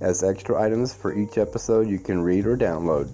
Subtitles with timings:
[0.00, 3.08] as extra items for each episode you can read or download.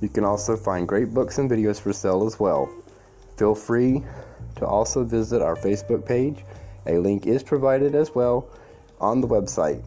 [0.00, 2.68] You can also find great books and videos for sale as well.
[3.36, 4.02] Feel free
[4.56, 6.44] to also visit our Facebook page.
[6.86, 8.48] A link is provided as well
[9.00, 9.82] on the website.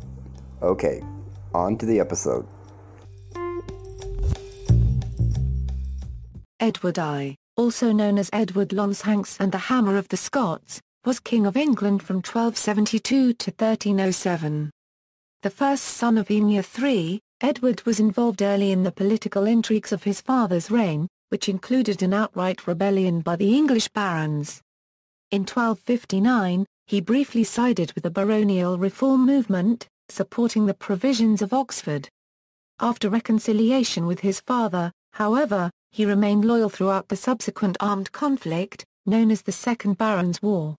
[0.62, 1.04] Okay,
[1.54, 2.48] on to the episode.
[6.60, 11.46] Edward I, also known as Edward Longshanks and the Hammer of the Scots, was King
[11.46, 14.72] of England from 1272 to 1307.
[15.46, 20.02] The first son of Henry III, Edward was involved early in the political intrigues of
[20.02, 24.64] his father's reign, which included an outright rebellion by the English barons.
[25.30, 32.10] In 1259, he briefly sided with the baronial reform movement, supporting the provisions of Oxford.
[32.80, 39.30] After reconciliation with his father, however, he remained loyal throughout the subsequent armed conflict, known
[39.30, 40.76] as the Second Barons' War.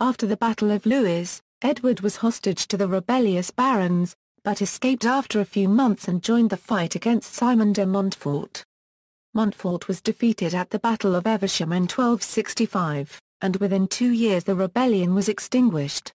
[0.00, 5.40] After the Battle of Lewes, Edward was hostage to the rebellious barons, but escaped after
[5.40, 8.64] a few months and joined the fight against Simon de Montfort.
[9.32, 14.54] Montfort was defeated at the Battle of Evesham in 1265, and within two years the
[14.54, 16.12] rebellion was extinguished.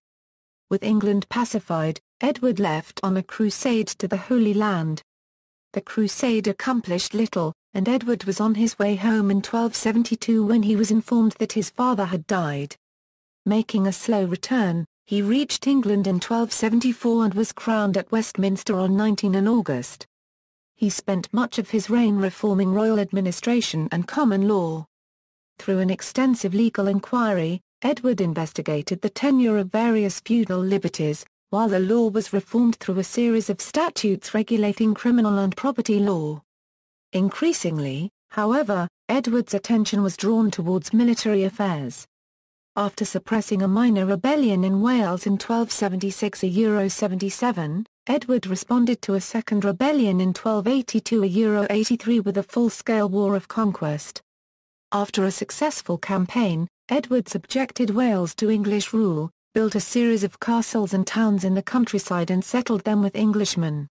[0.70, 5.02] With England pacified, Edward left on a crusade to the Holy Land.
[5.72, 10.76] The crusade accomplished little, and Edward was on his way home in 1272 when he
[10.76, 12.76] was informed that his father had died.
[13.46, 18.96] Making a slow return, he reached England in 1274 and was crowned at Westminster on
[18.96, 20.06] 19 in August.
[20.76, 24.86] He spent much of his reign reforming royal administration and common law.
[25.58, 31.80] Through an extensive legal inquiry, Edward investigated the tenure of various feudal liberties, while the
[31.80, 36.40] law was reformed through a series of statutes regulating criminal and property law.
[37.12, 42.06] Increasingly, however, Edward's attention was drawn towards military affairs.
[42.80, 49.12] After suppressing a minor rebellion in Wales in 1276 a Euro 77, Edward responded to
[49.12, 54.22] a second rebellion in 1282 a Euro 83 with a full-scale war of conquest.
[54.92, 60.94] After a successful campaign, Edward subjected Wales to English rule, built a series of castles
[60.94, 63.88] and towns in the countryside and settled them with Englishmen.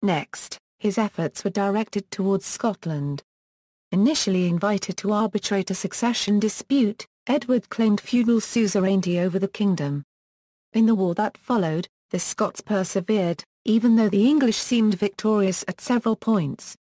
[0.00, 3.22] Next, his efforts were directed towards Scotland.
[3.92, 10.04] Initially invited to arbitrate a succession dispute, Edward claimed feudal suzerainty over the kingdom.
[10.74, 15.80] In the war that followed, the Scots persevered, even though the English seemed victorious at
[15.80, 16.76] several points.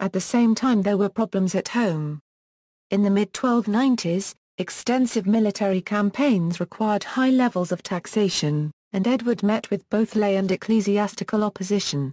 [0.00, 2.20] At the same time there were problems at home.
[2.90, 9.86] In the mid-1290s, extensive military campaigns required high levels of taxation, and Edward met with
[9.90, 12.12] both lay and ecclesiastical opposition.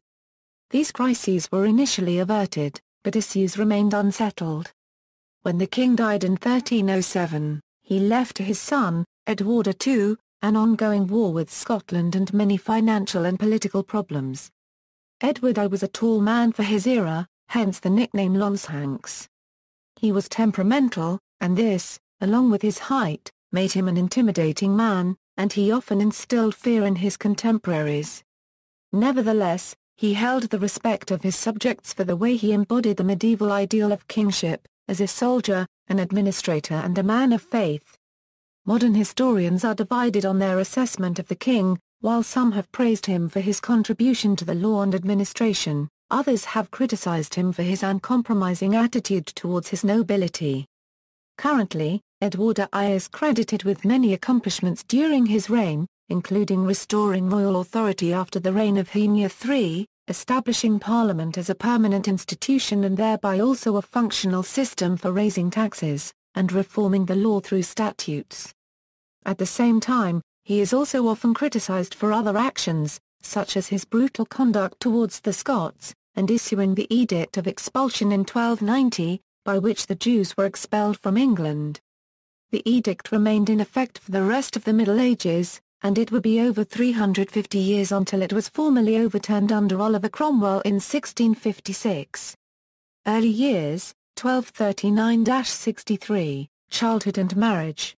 [0.69, 4.73] These crises were initially averted, but issues remained unsettled.
[5.43, 11.05] When the king died in 1307, he left to his son, Edward II, an ongoing
[11.05, 14.49] war with Scotland and many financial and political problems.
[15.19, 19.27] Edward I was a tall man for his era, hence the nickname Longshanks.
[19.97, 25.51] He was temperamental, and this, along with his height, made him an intimidating man, and
[25.51, 28.23] he often instilled fear in his contemporaries.
[28.93, 33.51] Nevertheless, he held the respect of his subjects for the way he embodied the medieval
[33.51, 37.97] ideal of kingship, as a soldier, an administrator and a man of faith.
[38.65, 43.29] Modern historians are divided on their assessment of the king, while some have praised him
[43.29, 48.75] for his contribution to the law and administration, others have criticized him for his uncompromising
[48.75, 50.65] attitude towards his nobility.
[51.37, 58.13] Currently, Edward I is credited with many accomplishments during his reign, including restoring royal authority
[58.13, 63.77] after the reign of Henry III, establishing Parliament as a permanent institution and thereby also
[63.77, 68.53] a functional system for raising taxes, and reforming the law through statutes.
[69.25, 73.85] At the same time, he is also often criticized for other actions, such as his
[73.85, 79.87] brutal conduct towards the Scots, and issuing the Edict of Expulsion in 1290, by which
[79.87, 81.79] the Jews were expelled from England.
[82.51, 86.23] The edict remained in effect for the rest of the Middle Ages, and it would
[86.23, 92.37] be over 350 years until it was formally overturned under Oliver Cromwell in 1656.
[93.05, 97.97] Early years, 1239-63, childhood and marriage.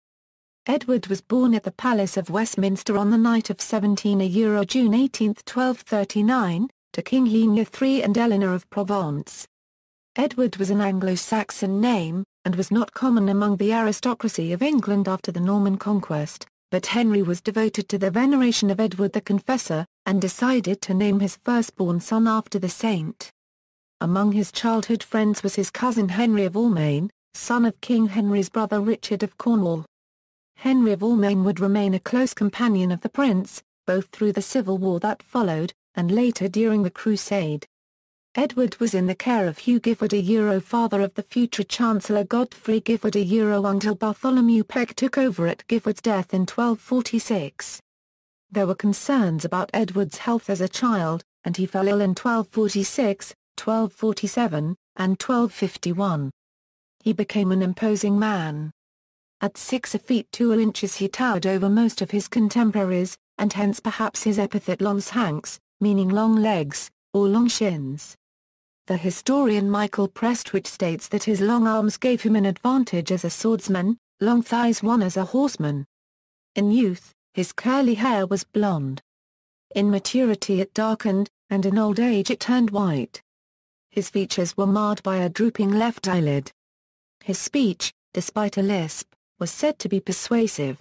[0.65, 4.95] Edward was born at the Palace of Westminster on the night of 17 Euro June
[4.95, 9.47] 18, 1239, to King Henry III and Eleanor of Provence.
[10.15, 15.31] Edward was an Anglo-Saxon name, and was not common among the aristocracy of England after
[15.31, 20.21] the Norman conquest, but Henry was devoted to the veneration of Edward the Confessor, and
[20.21, 23.31] decided to name his firstborn son after the saint.
[24.01, 28.81] Among his childhood friends was his cousin Henry of Almaine, son of King Henry's brother
[28.81, 29.85] Richard of Cornwall.
[30.57, 34.77] Henry of Almaine would remain a close companion of the prince, both through the civil
[34.77, 37.65] war that followed, and later during the Crusade.
[38.37, 42.25] Edward was in the care of Hugh Giffard a Euro father of the future Chancellor
[42.25, 47.79] Godfrey Giffard a Euro until Bartholomew Pegg took over at Giffard's death in 1246.
[48.51, 53.33] There were concerns about Edward's health as a child, and he fell ill in 1246,
[53.57, 56.29] 1247, and 1251.
[57.03, 58.69] He became an imposing man.
[59.39, 64.23] At 6 feet 2 inches he towered over most of his contemporaries, and hence perhaps
[64.23, 68.17] his epithet Longshanks, meaning long legs, or long shins.
[68.87, 73.31] The historian Michael Prestwich states that his long arms gave him an advantage as a
[73.31, 75.87] swordsman, long thighs one as a horseman.
[76.53, 79.01] In youth, his curly hair was blonde.
[79.73, 83.23] In maturity it darkened, and in old age it turned white.
[83.89, 86.51] His features were marred by a drooping left eyelid.
[87.23, 90.77] His speech, despite a lisp, was said to be persuasive.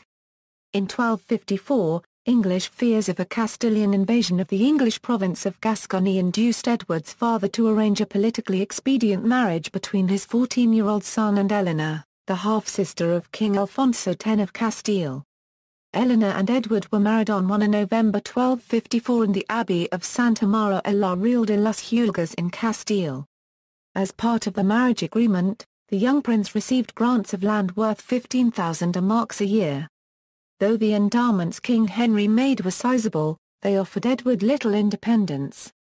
[0.74, 6.66] In 1254, English fears of a Castilian invasion of the English province of Gascony induced
[6.66, 12.36] Edward's father to arrange a politically expedient marriage between his 14-year-old son and Eleanor, the
[12.36, 15.22] half-sister of King Alfonso X of Castile.
[15.92, 20.80] Eleanor and Edward were married on 1 November 1254 in the Abbey of Santa Mara
[20.86, 23.26] a la Real de las Huelgas in Castile.
[23.94, 28.98] As part of the marriage agreement, the young prince received grants of land worth 15,000
[29.02, 29.88] marks a year.
[30.60, 35.72] Though the endowments King Henry made were sizable, they offered Edward little independence.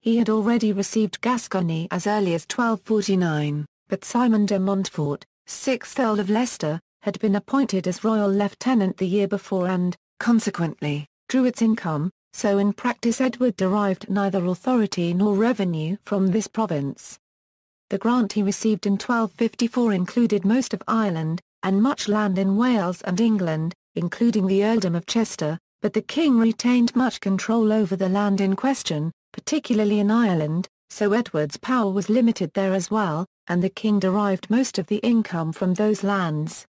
[0.00, 6.20] He had already received Gascony as early as 1249, but Simon de Montfort, 6th Earl
[6.20, 11.62] of Leicester, had been appointed as royal lieutenant the year before and, consequently, drew its
[11.62, 17.18] income, so in practice Edward derived neither authority nor revenue from this province.
[17.90, 23.02] The grant he received in 1254 included most of Ireland, and much land in Wales
[23.02, 28.08] and England, including the earldom of Chester, but the king retained much control over the
[28.08, 33.62] land in question, particularly in Ireland, so Edward's power was limited there as well, and
[33.62, 36.66] the king derived most of the income from those lands.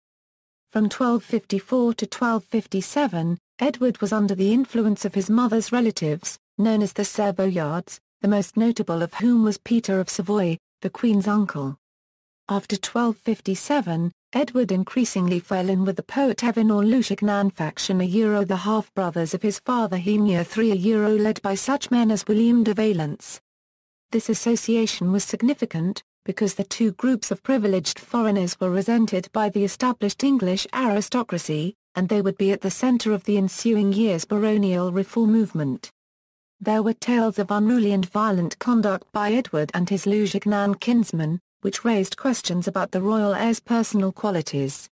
[0.71, 6.93] From 1254 to 1257, Edward was under the influence of his mother's relatives, known as
[6.93, 11.77] the Savoyards, the most notable of whom was Peter of Savoy, the Queen's uncle.
[12.49, 18.55] After 1257, Edward increasingly fell in with the Poitevin or Lusignan faction a Euro the
[18.55, 22.73] half-brothers of his father Henry III a Euro led by such men as William de
[22.73, 23.39] Valence.
[24.11, 29.63] This association was significant, because the two groups of privileged foreigners were resented by the
[29.63, 34.91] established English aristocracy, and they would be at the centre of the ensuing years' baronial
[34.91, 35.91] reform movement.
[36.59, 41.83] There were tales of unruly and violent conduct by Edward and his Lusignan kinsmen, which
[41.83, 44.89] raised questions about the royal heir's personal qualities.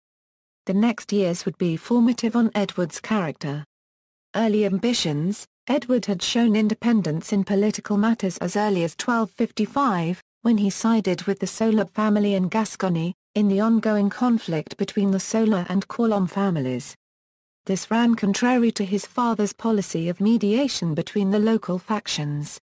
[0.66, 3.64] The next years would be formative on Edward's character.
[4.34, 10.68] Early ambitions Edward had shown independence in political matters as early as 1255, when he
[10.68, 15.86] sided with the Soler family in Gascony, in the ongoing conflict between the Soler and
[15.86, 16.96] Colomb families.
[17.66, 22.58] This ran contrary to his father's policy of mediation between the local factions.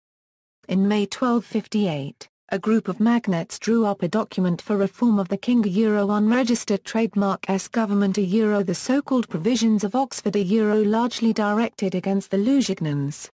[0.68, 5.38] In May 1258, a group of magnates drew up a document for reform of the
[5.38, 10.84] King Euro unregistered trademark S government a Euro the so-called provisions of Oxford a Euro
[10.84, 13.28] largely directed against the Lusignans.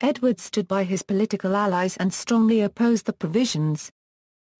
[0.00, 3.90] Edward stood by his political allies and strongly opposed the provisions.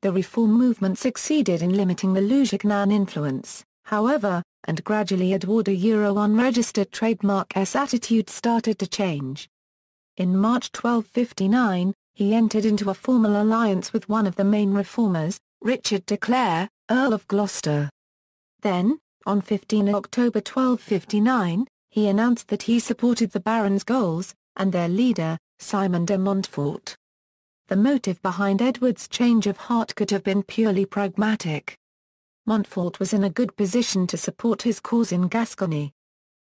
[0.03, 6.19] The reform movement succeeded in limiting the Lusignan influence, however, and gradually Edward a Euro
[6.19, 9.49] unregistered trademark S attitude started to change.
[10.17, 15.39] In March 1259, he entered into a formal alliance with one of the main reformers,
[15.61, 17.91] Richard de Clare, Earl of Gloucester.
[18.63, 24.89] Then, on 15 October 1259, he announced that he supported the Baron's goals, and their
[24.89, 26.97] leader, Simon de Montfort.
[27.69, 31.77] The motive behind Edward's change of heart could have been purely pragmatic.
[32.47, 35.93] Montfort was in a good position to support his cause in Gascony.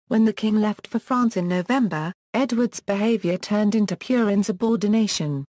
[0.08, 5.44] When the king left for France in November, Edward's behavior turned into pure insubordination.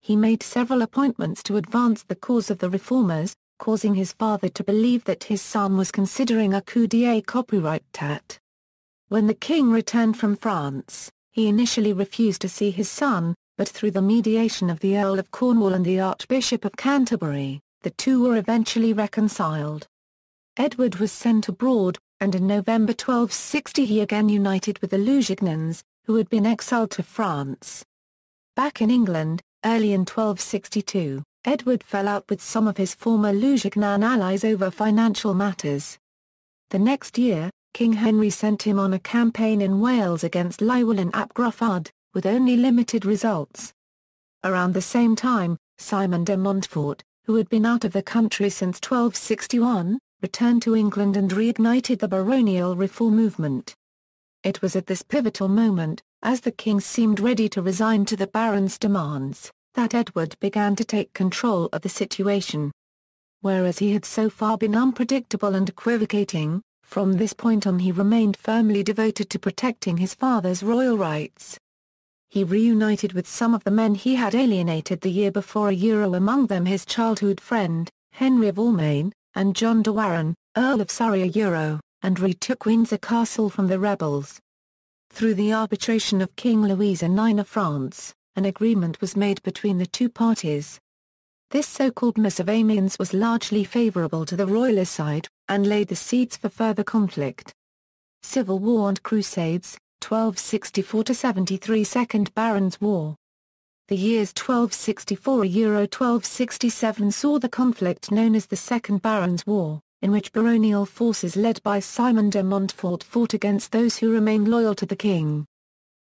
[0.00, 4.64] He made several appointments to advance the cause of the reformers, causing his father to
[4.64, 8.38] believe that his son was considering a coup d'état.
[9.08, 13.90] When the king returned from France, he initially refused to see his son, but through
[13.90, 18.36] the mediation of the Earl of Cornwall and the Archbishop of Canterbury, the two were
[18.36, 19.86] eventually reconciled.
[20.56, 26.16] Edward was sent abroad, and in November 1260 he again united with the Lusignans, who
[26.16, 27.84] had been exiled to France.
[28.56, 34.02] Back in England, early in 1262, Edward fell out with some of his former Lusignan
[34.02, 35.98] allies over financial matters.
[36.70, 41.32] The next year, King Henry sent him on a campaign in Wales against Llywelyn ap
[41.34, 43.72] Gruffydd, with only limited results.
[44.44, 48.76] Around the same time, Simon de Montfort, who had been out of the country since
[48.78, 53.74] 1261, returned to England and reignited the baronial reform movement.
[54.42, 58.26] It was at this pivotal moment, as the king seemed ready to resign to the
[58.26, 62.72] barons' demands, that Edward began to take control of the situation.
[63.40, 68.36] Whereas he had so far been unpredictable and equivocating, from this point on he remained
[68.36, 71.58] firmly devoted to protecting his father's royal rights.
[72.30, 76.14] He reunited with some of the men he had alienated the year before a Euro
[76.14, 81.22] among them his childhood friend, Henry of Almaine, and John de Warenne, Earl of Surrey
[81.22, 84.40] a Euro, and retook Windsor Castle from the rebels.
[85.18, 89.84] Through the arbitration of King Louis IX of France, an agreement was made between the
[89.84, 90.78] two parties.
[91.50, 95.96] This so-called Mise of Amiens was largely favourable to the royalist side, and laid the
[95.96, 97.52] seeds for further conflict.
[98.22, 103.16] Civil War and Crusades, 1264-73 Second Barons' War
[103.88, 110.10] The years 1264 Euro 1267 saw the conflict known as the Second Barons' War, in
[110.10, 114.86] which baronial forces led by Simon de Montfort fought against those who remained loyal to
[114.86, 115.44] the king.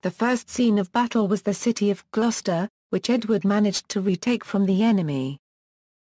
[0.04, 4.46] The first scene of battle was the city of Gloucester, which Edward managed to retake
[4.46, 5.40] from the enemy.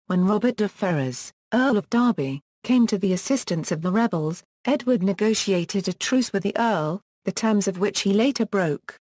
[0.07, 5.01] When Robert de Ferrers, Earl of Derby, came to the assistance of the rebels, Edward
[5.01, 8.97] negotiated a truce with the Earl, the terms of which he later broke.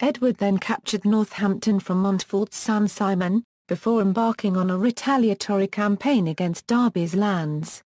[0.00, 6.66] Edward then captured Northampton from Montfort's son Simon, before embarking on a retaliatory campaign against
[6.66, 7.82] Derby's lands.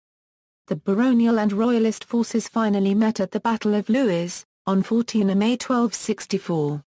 [0.68, 5.52] The baronial and royalist forces finally met at the Battle of Lewes, on 14 May
[5.52, 6.84] 1264.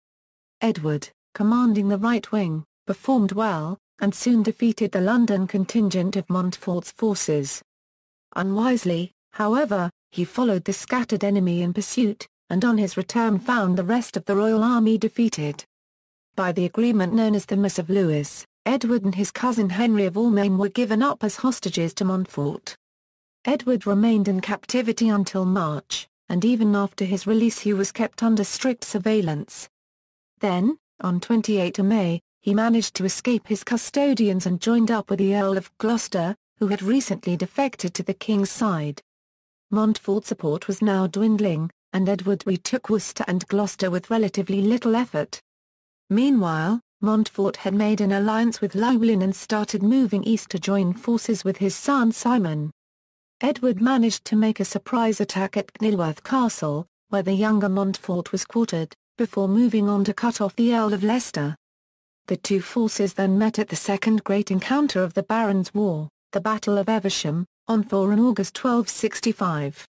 [0.61, 6.89] Edward, commanding the right wing, performed well, and soon defeated the London contingent of Montfort's
[6.89, 7.61] forces.
[8.37, 13.83] Unwisely, however, he followed the scattered enemy in pursuit, and on his return found the
[13.83, 15.65] rest of the royal army defeated.
[16.37, 20.15] By the agreement known as the Mise of Lewes, Edward and his cousin Henry of
[20.15, 22.77] Almaine were given up as hostages to Montfort.
[23.47, 28.43] Edward remained in captivity until March, and even after his release he was kept under
[28.43, 29.69] strict surveillance.
[30.39, 35.35] Then, on 28 May, he managed to escape his custodians and joined up with the
[35.35, 38.99] Earl of Gloucester, who had recently defected to the king's side.
[39.69, 45.39] Montfort's support was now dwindling, and Edward retook Worcester and Gloucester with relatively little effort.
[46.09, 51.43] Meanwhile, Montfort had made an alliance with Llywelyn and started moving east to join forces
[51.43, 52.71] with his son Simon.
[53.41, 58.45] Edward managed to make a surprise attack at Kenilworth Castle, where the younger Montfort was
[58.45, 61.53] quartered, before moving on to cut off the Earl of Leicester.
[62.27, 66.39] The two forces then met at the second great encounter of the Barons' War, the
[66.39, 69.85] Battle of Evesham, on 4 August 1265.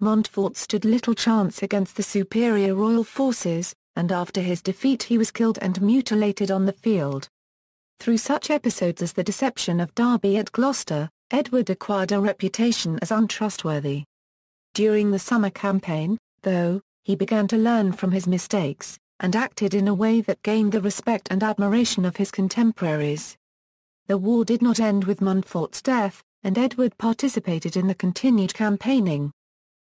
[0.00, 5.30] Montfort stood little chance against the superior royal forces, and after his defeat he was
[5.30, 7.28] killed and mutilated on the field.
[7.98, 13.12] Through such episodes as the deception of Derby at Gloucester, Edward acquired a reputation as
[13.12, 14.02] untrustworthy.
[14.74, 19.86] During the summer campaign, though, he began to learn from his mistakes, and acted in
[19.86, 23.36] a way that gained the respect and admiration of his contemporaries.
[24.08, 29.30] The war did not end with Montfort's death, and Edward participated in the continued campaigning.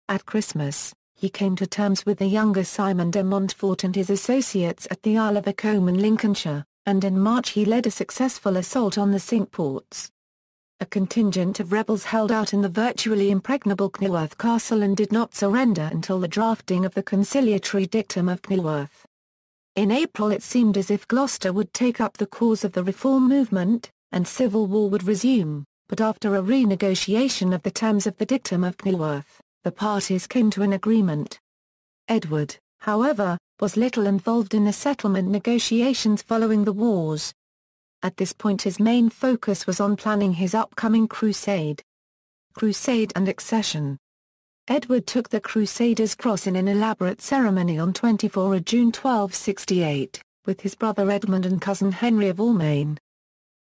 [0.10, 4.88] At Christmas, he came to terms with the younger Simon de Montfort and his associates
[4.90, 8.98] at the Isle of Axholme in Lincolnshire, and in March he led a successful assault
[8.98, 10.10] on the Cinque Ports.
[10.80, 15.34] A contingent of rebels held out in the virtually impregnable Kenilworth Castle and did not
[15.34, 19.04] surrender until the drafting of the conciliatory dictum of Kenilworth.
[19.76, 23.28] In April it seemed as if Gloucester would take up the cause of the reform
[23.28, 28.26] movement, and civil war would resume, but after a renegotiation of the terms of the
[28.26, 31.40] dictum of Kenilworth, the parties came to an agreement.
[32.08, 37.34] Edward, however, was little involved in the settlement negotiations following the wars.
[38.08, 41.84] At this point his main focus was on planning his upcoming crusade.
[42.54, 43.98] Crusade and Accession
[44.70, 50.74] Edward took the Crusaders' cross in an elaborate ceremony on 24 June 1268, with his
[50.74, 52.98] brother Edmund and cousin Henry of Almaine.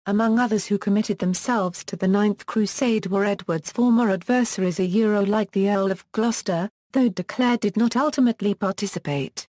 [0.05, 5.25] Among others who committed themselves to the Ninth Crusade were Edward's former adversaries a Euro
[5.25, 9.49] like the Earl of Gloucester, though de Clare did not ultimately participate.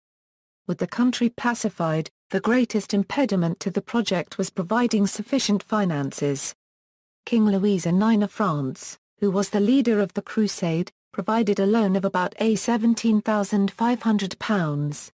[0.68, 6.52] With the country pacified, the greatest impediment to the project was providing sufficient finances.
[7.26, 11.96] King Louis IX of France, who was the leader of the crusade, provided a loan
[11.96, 15.10] of about a £17,500.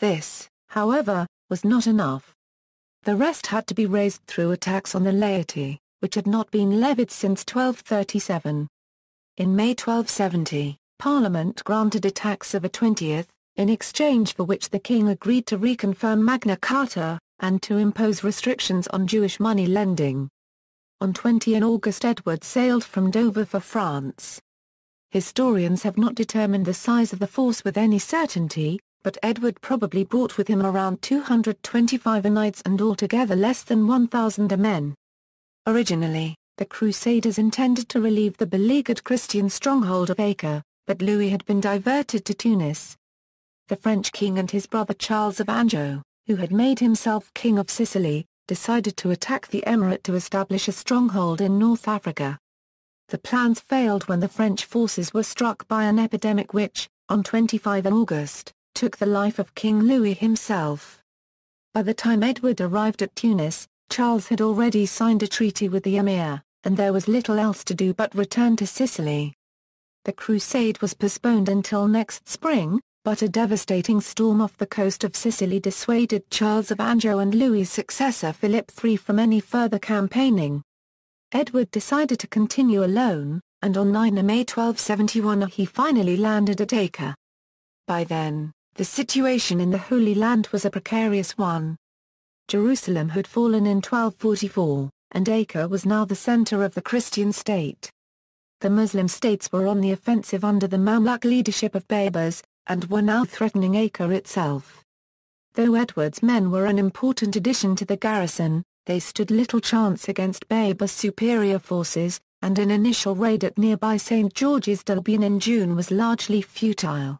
[0.00, 2.34] This, however, was not enough.
[3.04, 6.50] The rest had to be raised through a tax on the laity, which had not
[6.50, 8.68] been levied since 1237.
[9.36, 14.78] In May 1270, Parliament granted a tax of a twentieth, in exchange for which the
[14.78, 20.28] king agreed to reconfirm Magna Carta, and to impose restrictions on Jewish money lending.
[21.00, 24.40] On 20 in August Edward sailed from Dover for France.
[25.10, 30.04] Historians have not determined the size of the force with any certainty, but Edward probably
[30.04, 34.94] brought with him around 225 knights and altogether less than 1,000 men.
[35.66, 41.44] Originally, the Crusaders intended to relieve the beleaguered Christian stronghold of Acre, but Louis had
[41.46, 42.96] been diverted to Tunis.
[43.70, 47.70] The French king and his brother Charles of Anjou, who had made himself king of
[47.70, 52.36] Sicily, decided to attack the emirate to establish a stronghold in North Africa.
[53.10, 57.86] The plans failed when the French forces were struck by an epidemic which, on 25
[57.86, 61.00] August, took the life of King Louis himself.
[61.72, 65.98] By the time Edward arrived at Tunis, Charles had already signed a treaty with the
[65.98, 69.32] emir, and there was little else to do but return to Sicily.
[70.04, 75.16] The crusade was postponed until next spring, but a devastating storm off the coast of
[75.16, 80.62] Sicily dissuaded Charles of Anjou and Louis' successor Philip III from any further campaigning.
[81.32, 87.14] Edward decided to continue alone, and on 9 May 1271 he finally landed at Acre.
[87.86, 91.76] By then, the situation in the Holy Land was a precarious one.
[92.48, 97.90] Jerusalem had fallen in 1244, and Acre was now the center of the Christian state.
[98.60, 103.02] The Muslim states were on the offensive under the Mamluk leadership of Baybars, and were
[103.02, 104.84] now threatening Acre itself.
[105.54, 110.48] Though Edward's men were an important addition to the garrison, they stood little chance against
[110.48, 114.32] Baybars' superior forces, and an initial raid at nearby St.
[114.32, 117.18] George's Dalbian in June was largely futile.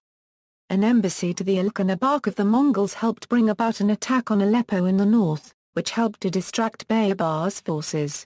[0.71, 4.41] An embassy to the Ilkhan Abaqa of the Mongols helped bring about an attack on
[4.41, 8.25] Aleppo in the north, which helped to distract Baybars' forces.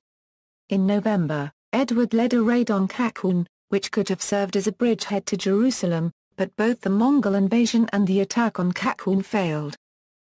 [0.68, 5.26] In November, Edward led a raid on Qaqun, which could have served as a bridgehead
[5.26, 9.76] to Jerusalem, but both the Mongol invasion and the attack on Qaqun failed.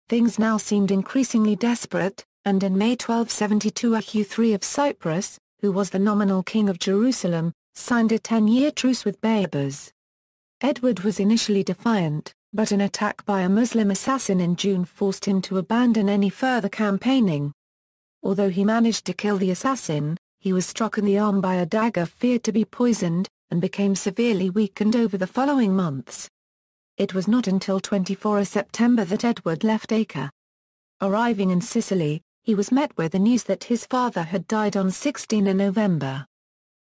[0.08, 5.90] Things now seemed increasingly desperate, and in May 1272 Hugh III of Cyprus, who was
[5.90, 9.90] the nominal king of Jerusalem, signed a ten-year truce with Baybars.
[10.60, 15.42] Edward was initially defiant, but an attack by a Muslim assassin in June forced him
[15.42, 17.52] to abandon any further campaigning.
[18.22, 21.66] Although he managed to kill the assassin, he was struck in the arm by a
[21.66, 26.28] dagger feared to be poisoned, and became severely weakened over the following months.
[26.96, 30.30] It was not until 24 September that Edward left Acre.
[31.00, 34.90] Arriving in Sicily, he was met with the news that his father had died on
[34.90, 36.24] 16 November.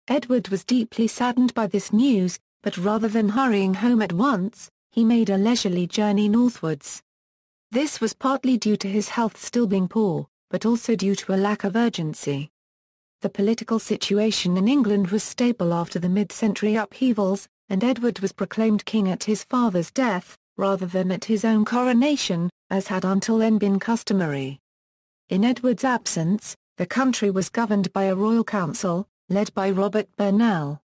[0.08, 5.04] Edward was deeply saddened by this news, but rather than hurrying home at once, he
[5.04, 7.02] made a leisurely journey northwards.
[7.70, 11.36] This was partly due to his health still being poor, but also due to a
[11.36, 12.50] lack of urgency.
[13.20, 18.84] The political situation in England was stable after the mid-century upheavals, and Edward was proclaimed
[18.84, 23.58] king at his father's death, rather than at his own coronation, as had until then
[23.58, 24.58] been customary.
[25.28, 30.80] In Edward's absence, the country was governed by a royal council, led by Robert Burnell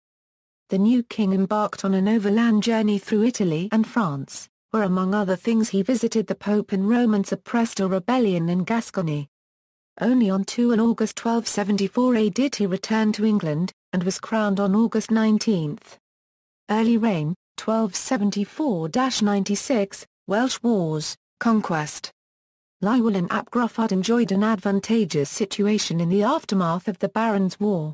[0.73, 5.35] the new king embarked on an overland journey through Italy and France, where among other
[5.35, 9.29] things he visited the Pope in Rome and suppressed a rebellion in Gascony.
[10.01, 14.59] Only on 2 and August 1274 AD did he return to England, and was crowned
[14.59, 15.77] on August 19.
[16.71, 22.11] Early reign, 1274-96, Welsh Wars, Conquest.
[22.81, 27.93] Llywelyn ap Gruffudd enjoyed an advantageous situation in the aftermath of the Barons' War.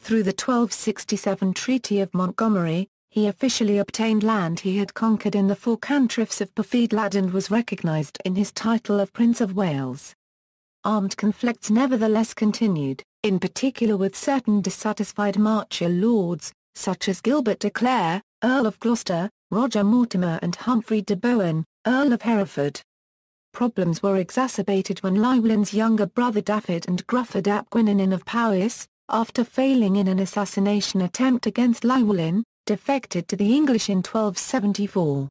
[0.00, 5.56] Through the 1267 Treaty of Montgomery, he officially obtained land he had conquered in the
[5.56, 10.14] four cantrefs of Perfeddwlad and was recognised in his title of Prince of Wales.
[10.88, 17.68] Armed conflicts nevertheless continued, in particular with certain dissatisfied marcher lords, such as Gilbert de
[17.68, 22.80] Clare, Earl of Gloucester, Roger Mortimer and Humphrey de Bohun, Earl of Hereford.
[23.52, 29.44] Problems were exacerbated when Llywelyn's younger brother Dafydd and Gruffydd ap Gwenwynwyn of Powys, after
[29.44, 35.28] failing in an assassination attempt against Llywelyn, defected to the English in 1274.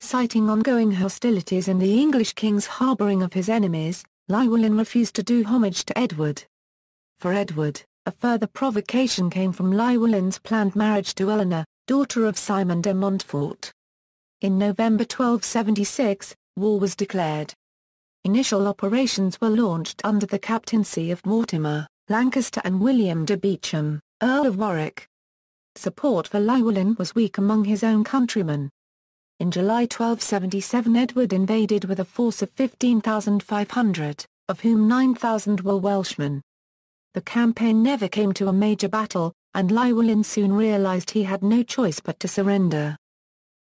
[0.00, 5.42] Citing ongoing hostilities and the English king's harbouring of his enemies, Llywelyn refused to do
[5.42, 6.44] homage to Edward.
[7.18, 12.80] For Edward, a further provocation came from Llywelyn's planned marriage to Eleanor, daughter of Simon
[12.80, 13.72] de Montfort.
[14.40, 17.52] In November 1276, war was declared.
[18.22, 24.46] Initial operations were launched under the captaincy of Mortimer, Lancaster and William de Beauchamp, Earl
[24.46, 25.08] of Warwick.
[25.74, 28.70] Support for Llywelyn was weak among his own countrymen.
[29.40, 36.42] In July 1277 Edward invaded with a force of 15,500, of whom 9,000 were Welshmen.
[37.14, 41.62] The campaign never came to a major battle, and Llywelyn soon realised he had no
[41.62, 42.98] choice but to surrender.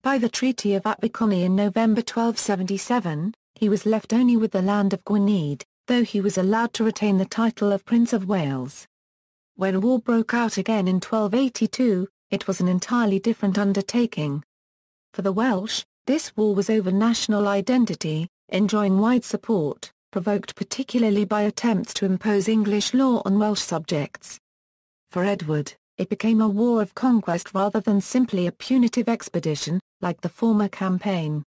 [0.02, 4.94] By the Treaty of Aberconwy in November 1277, he was left only with the land
[4.94, 8.88] of Gwynedd, though he was allowed to retain the title of Prince of Wales.
[9.56, 14.42] When war broke out again in 1282, it was an entirely different undertaking.
[15.16, 21.44] For the Welsh, this war was over national identity, enjoying wide support, provoked particularly by
[21.44, 24.38] attempts to impose English law on Welsh subjects.
[25.12, 30.20] For Edward, it became a war of conquest rather than simply a punitive expedition, like
[30.20, 31.46] the former campaign.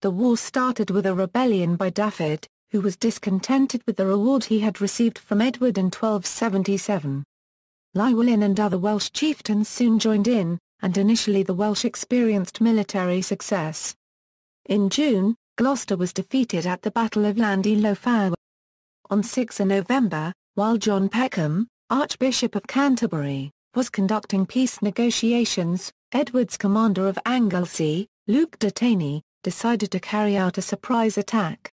[0.00, 4.60] The war started with a rebellion by Dafydd, who was discontented with the reward he
[4.60, 7.24] had received from Edward in 1277.
[7.96, 13.94] Llywelyn and other Welsh chieftains soon joined in, and initially the Welsh experienced military success.
[14.66, 18.34] In June, Gloucester was defeated at the Battle of Llandeilo
[19.10, 27.06] On 6 November, while John Peckham, Archbishop of Canterbury, was conducting peace negotiations, Edward's commander
[27.06, 31.70] of Anglesey, Luke de Taney, decided to carry out a surprise attack.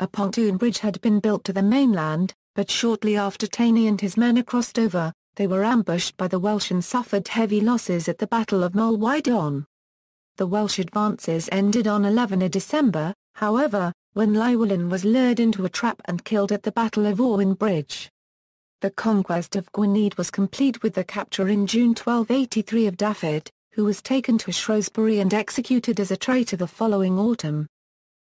[0.00, 4.16] A pontoon bridge had been built to the mainland, but shortly after Taney and his
[4.16, 8.26] men crossed over, they were ambushed by the Welsh and suffered heavy losses at the
[8.26, 15.40] Battle of Mol The Welsh advances ended on 11 December, however, when Llywelyn was lured
[15.40, 18.10] into a trap and killed at the Battle of Orewin Bridge.
[18.82, 23.84] The conquest of Gwynedd was complete with the capture in June 1283 of Dafydd, who
[23.84, 27.66] was taken to Shrewsbury and executed as a traitor the following autumn.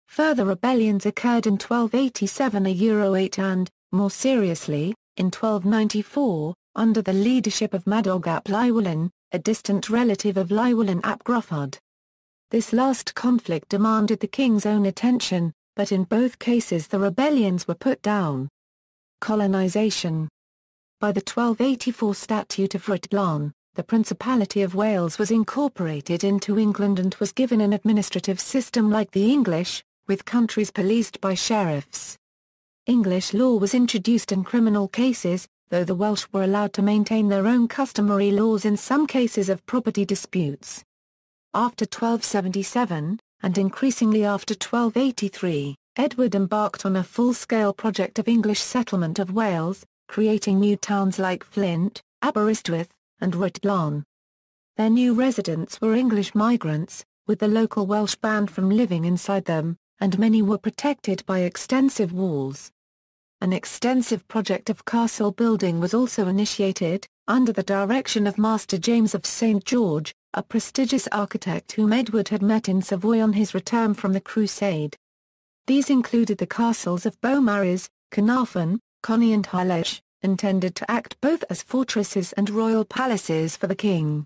[0.06, 7.12] Further rebellions occurred in 1287 a Euro 8 and, more seriously, in 1294, under the
[7.12, 11.78] leadership of Madog ap Llywelyn, a distant relative of Llywelyn ap Gruffydd.
[12.50, 17.74] This last conflict demanded the king's own attention, but in both cases the rebellions were
[17.74, 18.48] put down.
[19.20, 20.28] Colonization
[21.00, 27.14] By the 1284 Statute of Rhuddlan, the Principality of Wales was incorporated into England and
[27.14, 32.18] was given an administrative system like the English, with countries policed by sheriffs.
[32.84, 37.46] English law was introduced in criminal cases, though the Welsh were allowed to maintain their
[37.46, 40.84] own customary laws in some cases of property disputes.
[41.54, 49.18] After 1277, and increasingly after 1283, Edward embarked on a full-scale project of English settlement
[49.18, 54.04] of Wales, creating new towns like Flint, Aberystwyth, and Rhuddlan.
[54.76, 59.78] Their new residents were English migrants, with the local Welsh banned from living inside them,
[60.00, 62.70] and many were protected by extensive walls.
[63.42, 69.16] An extensive project of castle building was also initiated, under the direction of Master James
[69.16, 69.64] of St.
[69.64, 74.20] George, a prestigious architect whom Edward had met in Savoy on his return from the
[74.20, 74.96] Crusade.
[75.66, 81.64] These included the castles of Beaumaris, Caernarfon, Conwy and Harlech, intended to act both as
[81.64, 84.24] fortresses and royal palaces for the king.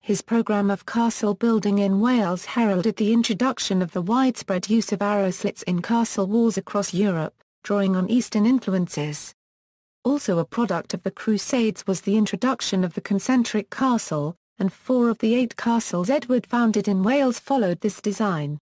[0.00, 5.02] His program of castle building in Wales heralded the introduction of the widespread use of
[5.02, 7.34] arrow slits in castle walls across Europe,
[7.68, 9.34] drawing on Eastern influences.
[10.02, 15.10] Also a product of the Crusades was the introduction of the concentric castle, and four
[15.10, 18.56] of the eight castles Edward founded in Wales followed this design.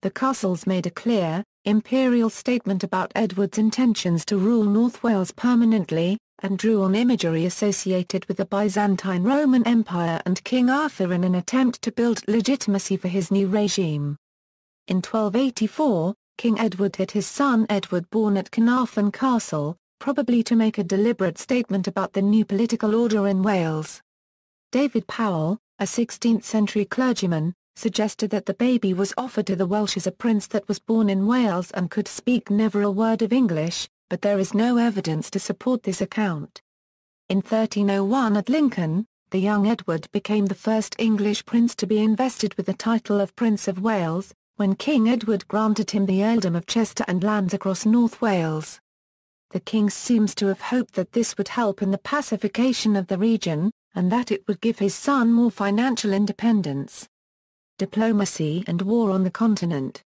[0.00, 6.16] The castles made a clear, imperial statement about Edward's intentions to rule North Wales permanently,
[6.38, 11.34] and drew on imagery associated with the Byzantine Roman Empire and King Arthur in an
[11.34, 14.16] attempt to build legitimacy for his new regime.
[14.88, 20.78] In 1284, King Edward had his son Edward born at Caernarfon Castle, probably to make
[20.78, 24.00] a deliberate statement about the new political order in Wales.
[24.72, 30.06] David Powell, a 16th-century clergyman, suggested that the baby was offered to the Welsh as
[30.06, 33.86] a prince that was born in Wales and could speak never a word of English,
[34.08, 36.62] but there is no evidence to support this account.
[37.28, 42.54] In 1301 at Lincoln, the young Edward became the first English prince to be invested
[42.54, 46.66] with the title of Prince of Wales, when King Edward granted him the earldom of
[46.66, 48.78] Chester and lands across North Wales.
[49.52, 53.16] The king seems to have hoped that this would help in the pacification of the
[53.16, 57.08] region, and that it would give his son more financial independence.
[57.78, 60.02] Diplomacy and war on the continent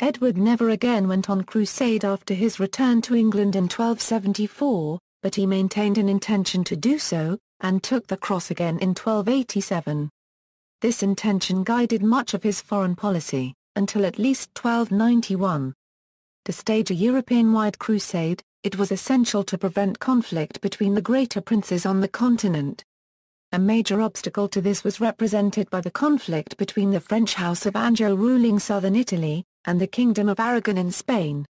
[0.00, 5.46] Edward never again went on crusade after his return to England in 1274, but he
[5.46, 10.10] maintained an intention to do so, and took the cross again in 1287.
[10.82, 15.72] This intention guided much of his foreign policy, until at least 1291.
[16.44, 21.86] To stage a European-wide crusade, it was essential to prevent conflict between the greater princes
[21.86, 22.84] on the continent.
[23.52, 27.76] A major obstacle to this was represented by the conflict between the French House of
[27.76, 31.46] Anjou ruling southern Italy, and the Kingdom of Aragon in Spain.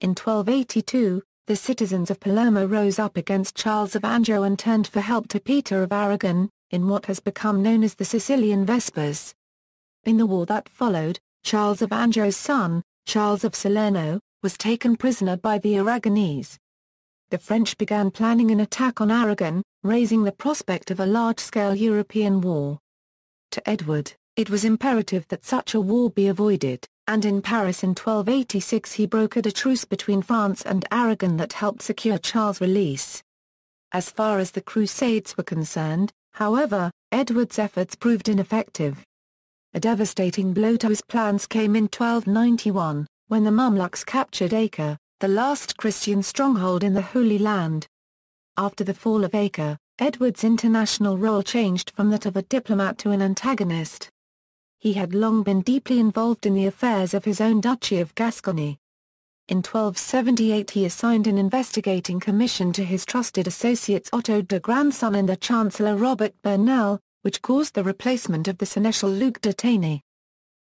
[0.00, 5.00] In 1282, the citizens of Palermo rose up against Charles of Anjou and turned for
[5.00, 9.32] help to Peter of Aragon, in what has become known as the Sicilian Vespers.
[10.04, 15.36] In the war that followed, Charles of Anjou's son, Charles of Salerno, was taken prisoner
[15.36, 16.56] by the Aragonese.
[17.30, 22.40] The French began planning an attack on Aragon, raising the prospect of a large-scale European
[22.40, 22.78] war.
[23.50, 27.90] To Edward, it was imperative that such a war be avoided, and in Paris in
[27.90, 33.22] 1286 he brokered a truce between France and Aragon that helped secure Charles' release.
[33.92, 39.04] As far as the Crusades were concerned, However, Edward's efforts proved ineffective.
[39.74, 45.28] A devastating blow to his plans came in 1291, when the Mamluks captured Acre, the
[45.28, 47.86] last Christian stronghold in the Holy Land.
[48.56, 53.10] After the fall of Acre, Edward's international role changed from that of a diplomat to
[53.10, 54.10] an antagonist.
[54.78, 58.78] He had long been deeply involved in the affairs of his own Duchy of Gascony,
[59.48, 65.28] in 1278 he assigned an investigating commission to his trusted associates Otto de Grandson and
[65.28, 70.02] the Chancellor Robert Burnell, which caused the replacement of the Seneschal Luc de Taigny.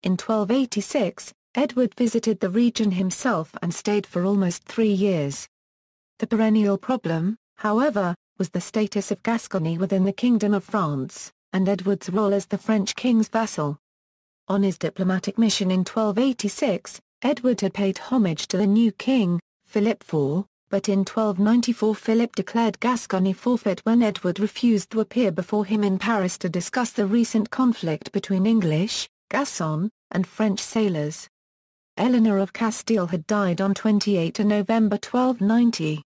[0.04, 5.48] In 1286, Edward visited the region himself and stayed for almost three years.
[6.20, 11.70] The perennial problem, however, was the status of Gascony within the Kingdom of France, and
[11.70, 13.78] Edward's role as the French king's vassal.
[14.48, 20.04] On his diplomatic mission in 1286, Edward had paid homage to the new king, Philip
[20.04, 25.84] IV, but in 1294 Philip declared Gascony forfeit when Edward refused to appear before him
[25.84, 31.30] in Paris to discuss the recent conflict between English, Gascon, and French sailors.
[31.98, 36.02] Eleanor of Castile had died on 28 November 1290.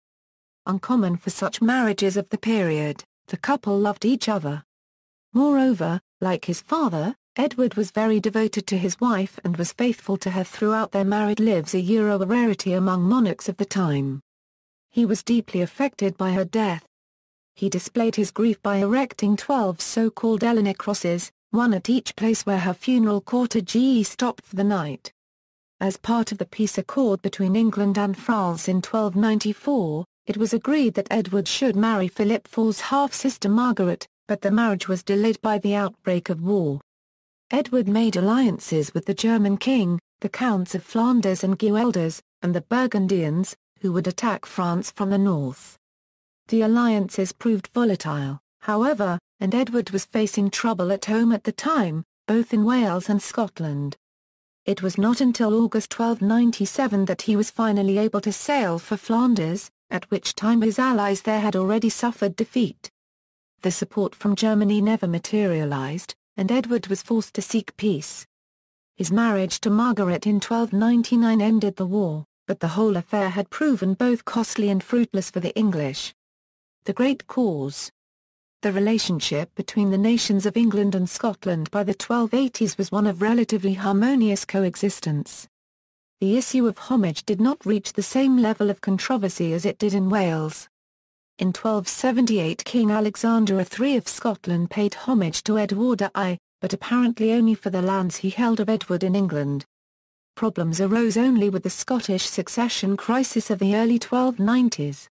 [0.65, 4.61] Uncommon for such marriages of the period, the couple loved each other.
[5.31, 10.31] Moreover, like his father, Edward was very devoted to his wife and was faithful to
[10.31, 14.19] her throughout their married lives a Euro rarity among monarchs of the time.
[14.89, 16.85] He was deeply affected by her death.
[17.55, 22.59] He displayed his grief by erecting 12 so-called Eleanor crosses, one at each place where
[22.59, 25.11] her funeral cortege stopped for the night.
[25.79, 30.93] As part of the peace accord between England and France in 1294, it was agreed
[30.95, 35.73] that Edward should marry Philip IV's half-sister Margaret, but the marriage was delayed by the
[35.73, 36.81] outbreak of war.
[37.49, 42.61] Edward made alliances with the German king, the Counts of Flanders and Guelders, and the
[42.61, 45.77] Burgundians, who would attack France from the north.
[46.47, 52.03] The alliances proved volatile, however, and Edward was facing trouble at home at the time,
[52.27, 53.95] both in Wales and Scotland.
[54.65, 59.69] It was not until August 1297 that he was finally able to sail for Flanders,
[59.89, 62.91] at which time his allies there had already suffered defeat.
[63.61, 68.25] The support from Germany never materialized, and Edward was forced to seek peace.
[68.97, 73.93] His marriage to Margaret in 1299 ended the war, but the whole affair had proven
[73.93, 76.15] both costly and fruitless for the English.
[76.85, 77.91] The Great Cause
[78.61, 83.21] The relationship between the nations of England and Scotland by the 1280s was one of
[83.21, 85.47] relatively harmonious coexistence.
[86.21, 89.93] The issue of homage did not reach the same level of controversy as it did
[89.93, 90.69] in Wales.
[91.39, 97.53] In 1278 King Alexander III of Scotland paid homage to Edward I, but apparently only
[97.53, 99.65] for the lands he held of Edward in England.
[100.37, 105.07] Problems arose only with the Scottish succession crisis of the early 1290s.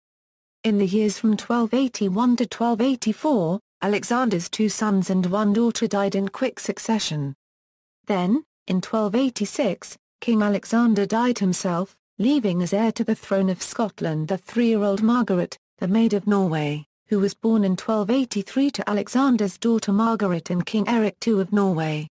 [0.65, 6.27] In the years from 1281 to 1284, Alexander's two sons and one daughter died in
[6.27, 7.33] quick succession.
[8.05, 14.27] Then, in 1286, King Alexander died himself, leaving as heir to the throne of Scotland
[14.27, 19.93] the three-year-old Margaret, the Maid of Norway, who was born in 1283 to Alexander's daughter
[19.93, 22.09] Margaret and King Eric II of Norway.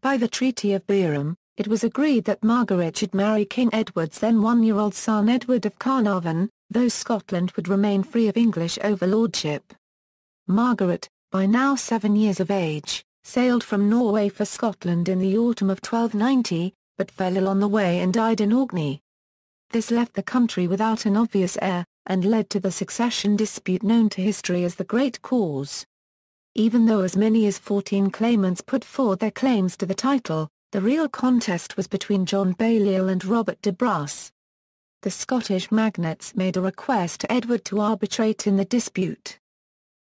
[0.00, 4.42] By the Treaty of Birgham, it was agreed that Margaret should marry King Edward's then
[4.42, 9.72] one-year-old son Edward of Carnarvon, though Scotland would remain free of English overlordship.
[10.46, 15.70] Margaret, by now seven years of age, sailed from Norway for Scotland in the autumn
[15.70, 19.00] of 1290, but fell ill on the way and died in Orkney.
[19.70, 24.08] This left the country without an obvious heir, and led to the succession dispute known
[24.10, 25.84] to history as the Great Cause.
[26.54, 30.80] Even though as many as 14 claimants put forward their claims to the title, the
[30.80, 34.32] real contest was between John Balliol and Robert de Brus.
[35.02, 39.38] The Scottish magnates made a request to Edward to arbitrate in the dispute.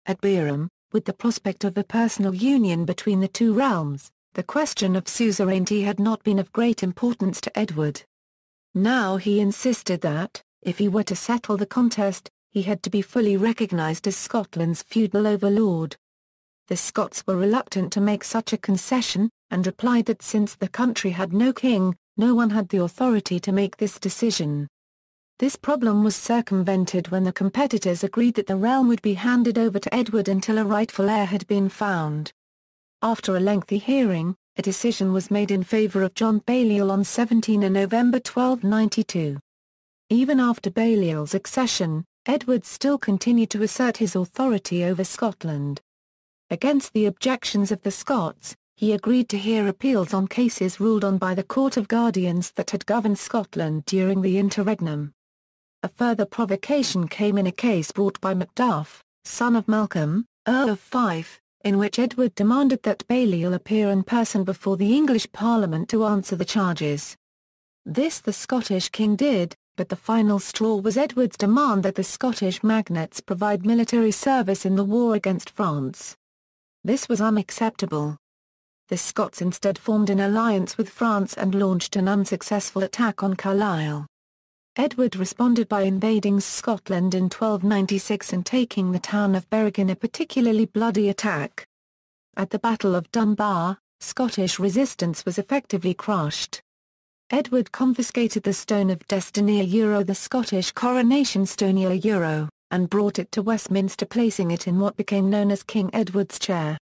[0.06, 4.96] At Birgham, with the prospect of a personal union between the two realms, the question
[4.96, 8.02] of suzerainty had not been of great importance to Edward.
[8.74, 13.02] Now he insisted that, if he were to settle the contest, he had to be
[13.02, 15.96] fully recognised as Scotland's feudal overlord.
[16.68, 21.10] The Scots were reluctant to make such a concession, and replied that since the country
[21.10, 24.66] had no king, no one had the authority to make this decision.
[25.38, 29.78] This problem was circumvented when the competitors agreed that the realm would be handed over
[29.78, 32.32] to Edward until a rightful heir had been found.
[33.00, 37.60] After a lengthy hearing, a decision was made in favour of John Balliol on 17
[37.60, 39.38] November 1292.
[40.10, 45.80] Even after Balliol's accession, Edward still continued to assert his authority over Scotland.
[46.50, 51.16] Against the objections of the Scots, he agreed to hear appeals on cases ruled on
[51.16, 55.12] by the Court of Guardians that had governed Scotland during the interregnum.
[55.82, 60.80] A further provocation came in a case brought by Macduff, son of Malcolm, Earl of
[60.80, 66.04] Fife, in which Edward demanded that Balliol appear in person before the English Parliament to
[66.04, 67.16] answer the charges.
[67.86, 72.62] This the Scottish king did, but the final straw was Edward's demand that the Scottish
[72.62, 76.16] magnates provide military service in the war against France.
[76.82, 78.18] This was unacceptable.
[78.88, 84.06] The Scots instead formed an alliance with France and launched an unsuccessful attack on Carlisle.
[84.76, 89.96] Edward responded by invading Scotland in 1296 and taking the town of Berwick in a
[89.96, 91.66] particularly bloody attack.
[92.36, 96.60] At the Battle of Dunbar, Scottish resistance was effectively crushed.
[97.30, 102.90] Edward confiscated the Stone of Destiny a Euro the Scottish coronation stone a Euro, and
[102.90, 106.76] brought it to Westminster placing it in what became known as King Edward's chair.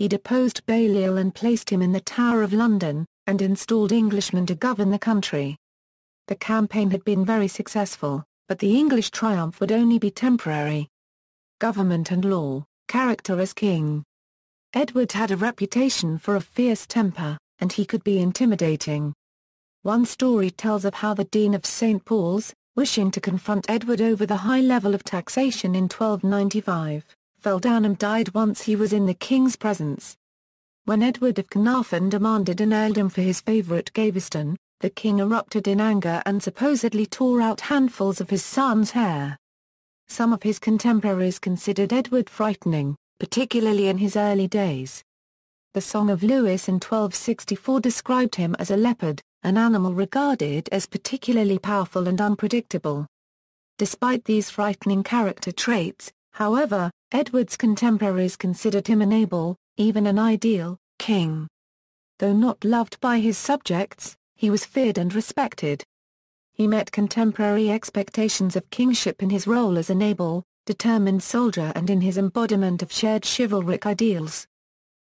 [0.00, 4.54] He deposed Balliol and placed him in the Tower of London, and installed Englishmen to
[4.54, 5.58] govern the country.
[6.26, 10.88] The campaign had been very successful, but the English triumph would only be temporary.
[11.58, 14.02] Government and law, character as king.
[14.72, 19.12] Edward had a reputation for a fierce temper, and he could be intimidating.
[19.82, 22.02] One story tells of how the Dean of St.
[22.06, 27.04] Paul's, wishing to confront Edward over the high level of taxation in 1295,
[27.40, 30.16] fell down and died once he was in the king's presence.
[30.84, 35.80] When Edward of Caernarfon demanded an earldom for his favourite Gaveston, the king erupted in
[35.80, 39.38] anger and supposedly tore out handfuls of his son's hair.
[40.08, 45.04] Some of his contemporaries considered Edward frightening, particularly in his early days.
[45.74, 50.86] The Song of Lewes in 1264 described him as a leopard, an animal regarded as
[50.86, 53.06] particularly powerful and unpredictable.
[53.78, 60.78] Despite these frightening character traits, however, Edward's contemporaries considered him an able, even an ideal,
[61.00, 61.48] king.
[62.20, 65.82] Though not loved by his subjects, he was feared and respected.
[66.52, 71.90] He met contemporary expectations of kingship in his role as an able, determined soldier and
[71.90, 74.46] in his embodiment of shared chivalric ideals.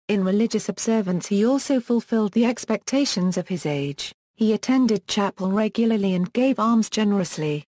[0.08, 6.14] In religious observance he also fulfilled the expectations of his age, he attended chapel regularly
[6.14, 7.64] and gave alms generously.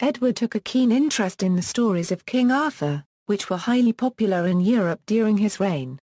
[0.00, 4.46] Edward took a keen interest in the stories of King Arthur, which were highly popular
[4.46, 5.98] in Europe during his reign.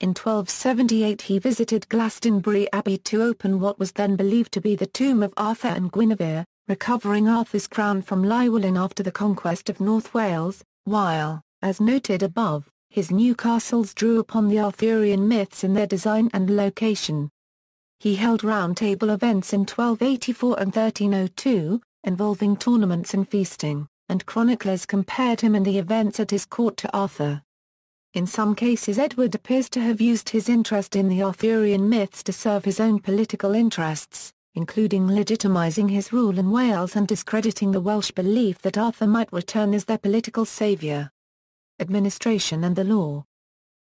[0.00, 4.86] In 1278 he visited Glastonbury Abbey to open what was then believed to be the
[4.86, 10.12] tomb of Arthur and Guinevere, recovering Arthur's crown from Llywelyn after the conquest of North
[10.14, 15.86] Wales, while, as noted above, his new castles drew upon the Arthurian myths in their
[15.86, 17.28] design and location.
[18.00, 25.40] He held round-table events in 1284 and 1302, involving tournaments and feasting, and chroniclers compared
[25.40, 27.42] him and the events at his court to Arthur.
[28.14, 32.32] In some cases Edward appears to have used his interest in the Arthurian myths to
[32.32, 38.10] serve his own political interests, including legitimizing his rule in Wales and discrediting the Welsh
[38.10, 41.10] belief that Arthur might return as their political savior.
[41.78, 43.24] Administration and the law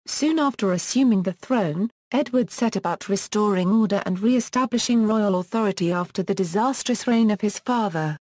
[0.06, 6.24] Soon after assuming the throne, Edward set about restoring order and re-establishing royal authority after
[6.24, 8.18] the disastrous reign of his father.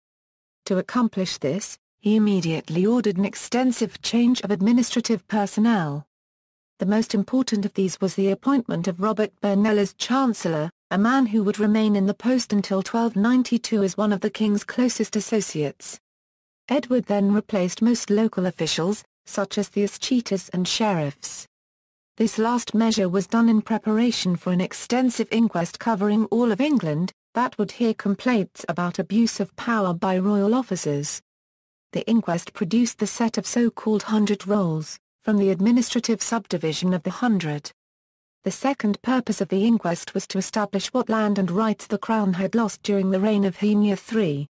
[0.66, 6.06] To accomplish this, he immediately ordered an extensive change of administrative personnel.
[6.78, 11.26] The most important of these was the appointment of Robert Burnell as Chancellor, a man
[11.26, 16.00] who would remain in the post until 1292 as one of the king's closest associates.
[16.70, 21.48] Edward then replaced most local officials, such as the escheators and sheriffs.
[22.18, 27.12] This last measure was done in preparation for an extensive inquest covering all of England,
[27.34, 31.20] that would hear complaints about abuse of power by royal officers.
[31.96, 37.10] The inquest produced the set of so-called Hundred Rolls, from the administrative subdivision of the
[37.10, 37.72] Hundred.
[38.44, 42.34] The second purpose of the inquest was to establish what land and rights the Crown
[42.34, 44.46] had lost during the reign of Heinrich III.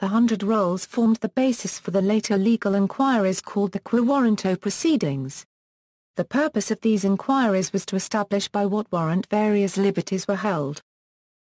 [0.00, 4.54] The Hundred Rolls formed the basis for the later legal inquiries called the Quo Warranto
[4.60, 5.46] proceedings.
[6.16, 10.82] The purpose of these inquiries was to establish by what warrant various liberties were held.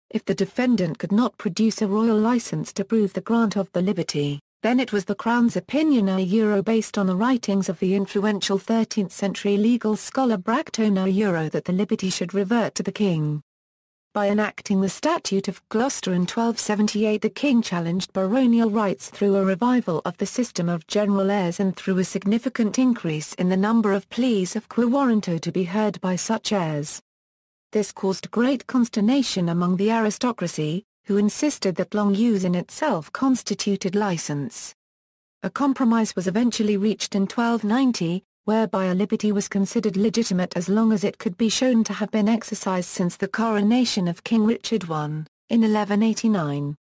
[0.10, 3.82] If the defendant could not produce a royal license to prove the grant of the
[3.82, 7.94] liberty, then it was the Crown's opinion a euro based on the writings of the
[7.94, 13.44] influential 13th-century legal scholar Bracton, a euro that the liberty should revert to the king.
[14.16, 19.46] By enacting the Statute of Gloucester in 1278 the king challenged baronial rights through a
[19.46, 23.94] revival of the system of general eyres and through a significant increase in the number
[23.94, 27.00] of pleas of quo warranto to be heard by such eyres.
[27.72, 33.96] This caused great consternation among the aristocracy, who insisted that long use in itself constituted
[33.96, 34.74] license.
[35.44, 40.92] A compromise was eventually reached in 1290, whereby a liberty was considered legitimate as long
[40.92, 44.90] as it could be shown to have been exercised since the coronation of King Richard
[44.90, 45.06] I,
[45.50, 46.76] in 1189.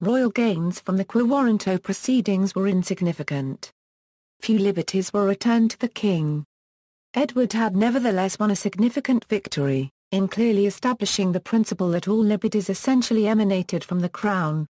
[0.00, 3.70] Royal gains from the Quo Warranto proceedings were insignificant.
[4.40, 6.46] Few liberties were returned to the king.
[7.12, 12.68] Edward had nevertheless won a significant victory in clearly establishing the principle that all liberties
[12.68, 14.66] essentially emanated from the Crown.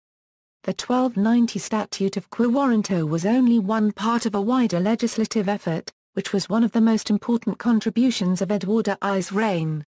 [0.63, 5.91] The 1290 Statute of Quo Warranto was only one part of a wider legislative effort,
[6.13, 9.85] which was one of the most important contributions of Edward I's reign.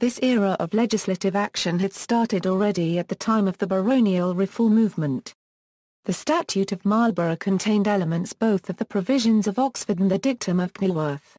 [0.00, 4.76] This era of legislative action had started already at the time of the baronial reform
[4.76, 5.34] movement.
[6.04, 10.60] The Statute of Marlborough contained elements both of the provisions of Oxford and the dictum
[10.60, 11.36] of Kenilworth.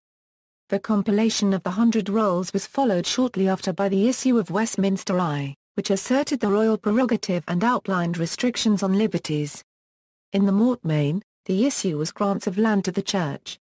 [0.69, 5.19] The compilation of the Hundred Rolls was followed shortly after by the issue of Westminster
[5.19, 9.63] I, which asserted the royal prerogative and outlined restrictions on liberties.
[10.31, 13.57] In the Mortmain, the issue was grants of land to the Church.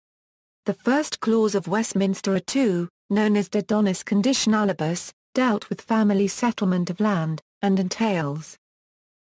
[0.65, 6.89] The first clause of Westminster II, known as de donis conditionalibus, dealt with family settlement
[6.89, 8.57] of land, and entails.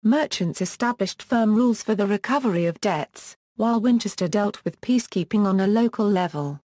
[0.04, 5.58] Merchants established firm rules for the recovery of debts, while Winchester dealt with peacekeeping on
[5.58, 6.60] a local level.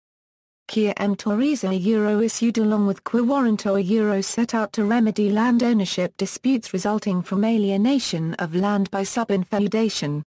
[0.67, 5.63] Quia Emptores a Euro issued along with Quo Warranto Euro set out to remedy land
[5.63, 10.23] ownership disputes resulting from alienation of land by subinfeudation.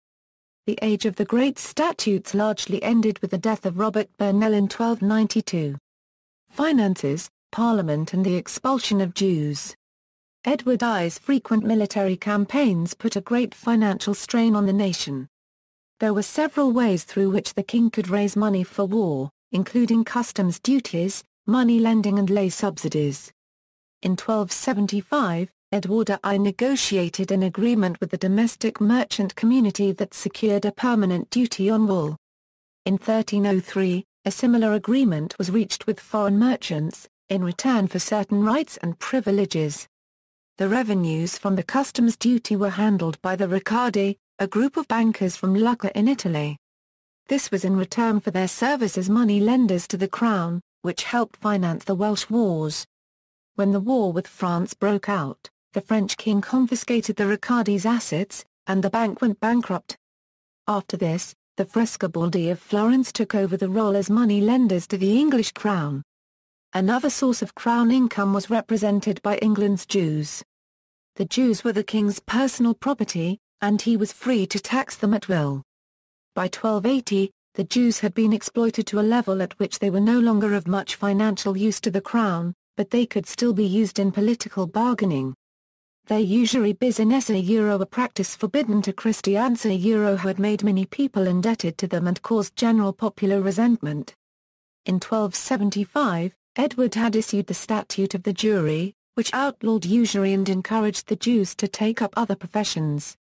[0.68, 4.66] The age of the great statutes largely ended with the death of Robert Burnell in
[4.66, 5.76] 1292.
[6.52, 9.76] Finances, Parliament and the expulsion of Jews.
[10.46, 15.28] Edward I's frequent military campaigns put a great financial strain on the nation.
[16.00, 20.60] There were several ways through which the king could raise money for war including customs
[20.60, 23.32] duties, money lending and lay subsidies.
[24.04, 30.72] In 1275, Edward I negotiated an agreement with the domestic merchant community that secured a
[30.72, 32.16] permanent duty on wool.
[32.86, 38.78] In 1303, a similar agreement was reached with foreign merchants, in return for certain rights
[38.84, 39.88] and privileges.
[40.60, 45.36] The revenues from the customs duty were handled by the Riccardi, a group of bankers
[45.36, 46.58] from Lucca in Italy.
[47.28, 51.36] This was in return for their service as money lenders to the crown, which helped
[51.36, 52.86] finance the Welsh Wars.
[53.56, 58.82] When the war with France broke out, the French king confiscated the Riccardi's assets, and
[58.82, 59.98] the bank went bankrupt.
[60.70, 65.20] After this, the Frescobaldi of Florence took over the role as money lenders to the
[65.20, 66.04] English crown.
[66.74, 70.44] Another source of crown income was represented by England's Jews.
[71.16, 75.28] The Jews were the king's personal property, and he was free to tax them at
[75.28, 75.64] will.
[76.38, 80.20] By 1280, the Jews had been exploited to a level at which they were no
[80.20, 84.12] longer of much financial use to the crown, but they could still be used in
[84.12, 85.34] political bargaining.
[86.06, 90.86] Their usury business a euro a practice forbidden to Christians a euro had made many
[90.86, 94.14] people indebted to them and caused general popular resentment.
[94.86, 101.08] In 1275, Edward had issued the Statute of the Jewry, which outlawed usury and encouraged
[101.08, 103.18] the Jews to take up other professions.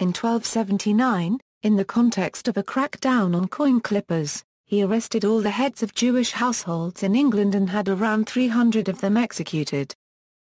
[0.00, 5.50] In 1279, in the context of a crackdown on coin clippers, he arrested all the
[5.50, 9.94] heads of Jewish households in England and had around 300 of them executed.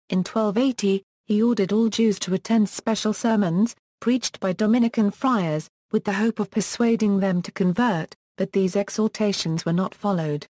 [0.10, 6.06] In 1280, he ordered all Jews to attend special sermons, preached by Dominican friars, with
[6.06, 10.48] the hope of persuading them to convert, but these exhortations were not followed.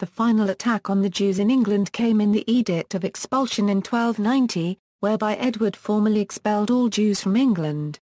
[0.00, 3.78] The final attack on the Jews in England came in the Edict of Expulsion in
[3.78, 7.98] 1290, whereby Edward formally expelled all Jews from England.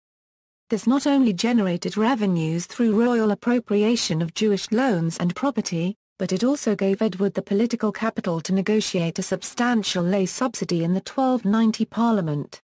[0.69, 6.43] This not only generated revenues through royal appropriation of Jewish loans and property, but it
[6.43, 11.85] also gave Edward the political capital to negotiate a substantial lay subsidy in the 1290
[11.85, 12.61] Parliament.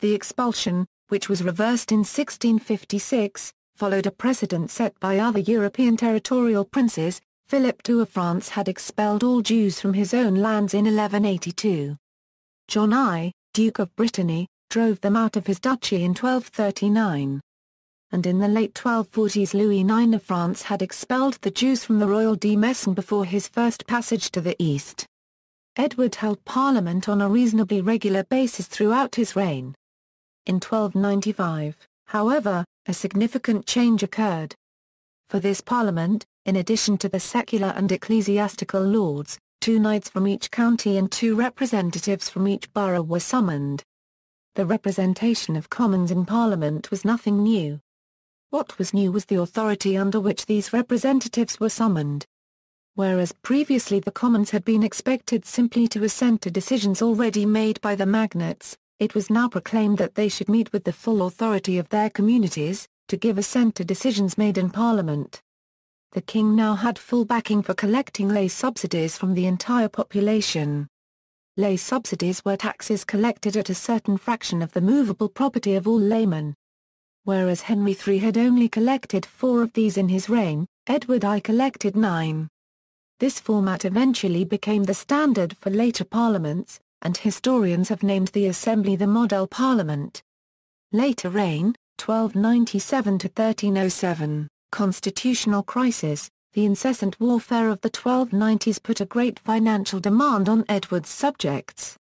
[0.00, 6.64] The expulsion, which was reversed in 1656, followed a precedent set by other European territorial
[6.64, 11.98] princes, Philip II of France had expelled all Jews from his own lands in 1182.
[12.66, 17.40] John I, Duke of Brittany, drove them out of his duchy in 1239.
[18.12, 22.06] And in the late 1240s Louis IX of France had expelled the Jews from the
[22.06, 25.06] Royal Demesne before his first passage to the east.
[25.76, 29.74] Edward held parliament on a reasonably regular basis throughout his reign.
[30.46, 34.54] In 1295, however, a significant change occurred.
[35.28, 40.50] For this parliament, in addition to the secular and ecclesiastical lords, two knights from each
[40.52, 43.82] county and two representatives from each borough were summoned.
[44.56, 47.78] The representation of commons in parliament was nothing new.
[48.50, 52.26] What was new was the authority under which these representatives were summoned.
[52.94, 57.94] Whereas previously the commons had been expected simply to assent to decisions already made by
[57.94, 61.90] the magnates, it was now proclaimed that they should meet with the full authority of
[61.90, 65.40] their communities, to give assent to decisions made in parliament
[66.16, 70.88] the king now had full backing for collecting lay subsidies from the entire population.
[71.58, 75.98] Lay subsidies were taxes collected at a certain fraction of the movable property of all
[75.98, 76.54] laymen.
[77.24, 81.96] Whereas Henry III had only collected four of these in his reign, Edward I collected
[81.96, 82.48] nine.
[83.20, 88.94] This format eventually became the standard for later parliaments, and historians have named the Assembly
[88.94, 90.22] the Model Parliament.
[90.92, 99.04] Later reign, 1297 to 1307 constitutional crisis, the incessant warfare of the 1290s put a
[99.04, 101.98] great financial demand on Edward's subjects.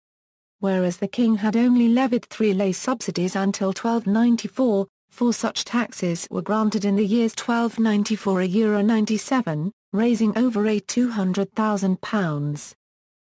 [0.57, 6.41] Whereas the king had only levied three lay subsidies until 1294, four such taxes were
[6.41, 12.73] granted in the years 1294 a euro 97, raising over a £200,000.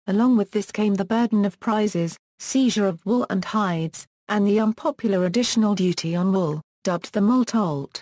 [0.08, 4.62] Along with this came the burden of prises, seizure of wool and hides, and the
[4.62, 8.02] unpopular additional duty on wool, dubbed the Maltolt.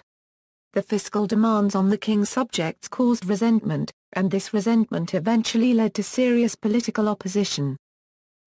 [0.74, 6.04] The fiscal demands on the king's subjects caused resentment, and this resentment eventually led to
[6.04, 7.76] serious political opposition.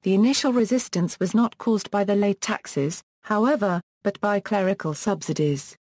[0.03, 5.77] The initial resistance was not caused by the late taxes, however, but by clerical subsidies.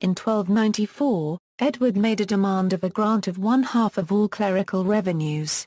[0.00, 4.84] In 1294, Edward made a demand of a grant of one half of all clerical
[4.84, 5.66] revenues.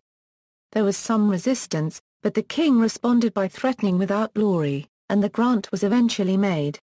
[0.71, 5.71] There was some resistance, but the king responded by threatening with outlawry, and the grant
[5.71, 6.79] was eventually made.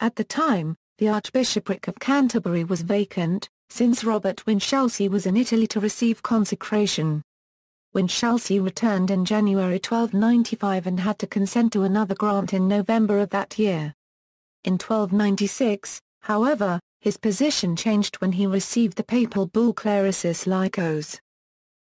[0.00, 5.66] At the time, the Archbishopric of Canterbury was vacant, since Robert Winchelsea was in Italy
[5.68, 7.22] to receive consecration.
[7.94, 13.30] Winchelsea returned in January 1295 and had to consent to another grant in November of
[13.30, 13.94] that year.
[14.64, 21.18] In 1296, however, his position changed when he received the papal bull Clericis Laicos.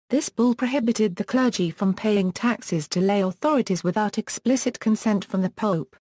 [0.09, 5.41] This bull prohibited the clergy from paying taxes to lay authorities without explicit consent from
[5.41, 5.97] the pope.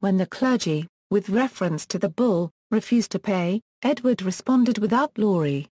[0.00, 5.68] When the clergy, with reference to the bull, refused to pay, Edward responded with outlawry.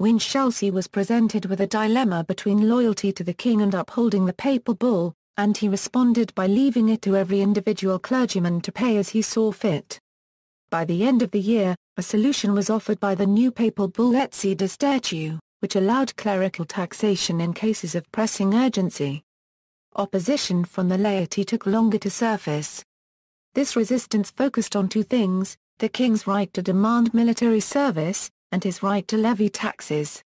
[0.00, 4.74] Winchelsea was presented with a dilemma between loyalty to the king and upholding the papal
[4.74, 9.22] bull, and he responded by leaving it to every individual clergyman to pay as he
[9.22, 9.98] saw fit.
[10.70, 14.12] By the end of the year, a solution was offered by the new papal bull
[14.12, 19.22] Etsi de statu, which allowed clerical taxation in cases of pressing urgency.
[19.96, 22.84] Opposition from the laity took longer to surface.
[23.54, 28.80] This resistance focused on two things, the king's right to demand military service, and his
[28.80, 30.22] right to levy taxes.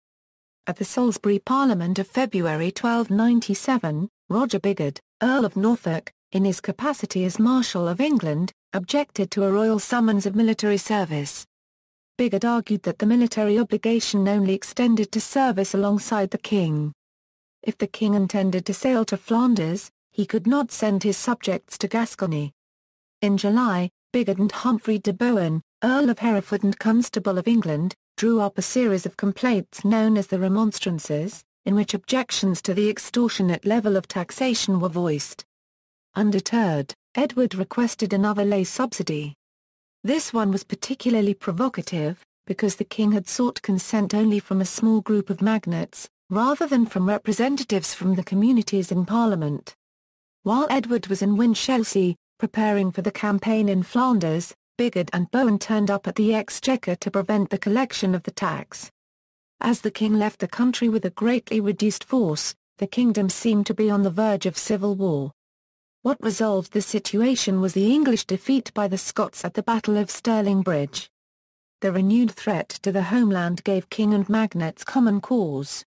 [0.68, 7.24] At the Salisbury Parliament of February 1297, Roger Bigod, Earl of Norfolk, in his capacity
[7.24, 11.46] as Marshal of England, objected to a royal summons of military service.
[12.18, 16.92] Bigod argued that the military obligation only extended to service alongside the king.
[17.62, 21.88] If the king intended to sail to Flanders, he could not send his subjects to
[21.88, 22.52] Gascony.
[23.24, 28.42] In July, Bigod and Humphrey de Bohun, Earl of Hereford and Constable of England, drew
[28.42, 33.66] up a series of complaints known as the Remonstrances, in which objections to the extortionate
[33.66, 35.46] level of taxation were voiced.
[36.16, 39.36] Undeterred, Edward requested another lay subsidy.
[40.04, 45.00] This one was particularly provocative, because the king had sought consent only from a small
[45.00, 49.74] group of magnates, rather than from representatives from the communities in Parliament.
[50.42, 55.90] While Edward was in Winchelsea, Preparing for the campaign in Flanders, Bigod and Bohun turned
[55.90, 58.92] up at the Exchequer to prevent the collection of the tax.
[59.62, 63.74] As the king left the country with a greatly reduced force, the kingdom seemed to
[63.74, 65.32] be on the verge of civil war.
[66.02, 70.12] What resolved the situation was the English defeat by the Scots at the Battle of
[70.12, 71.10] Stirling Bridge.
[71.80, 75.86] The renewed threat to the homeland gave king and magnates common cause.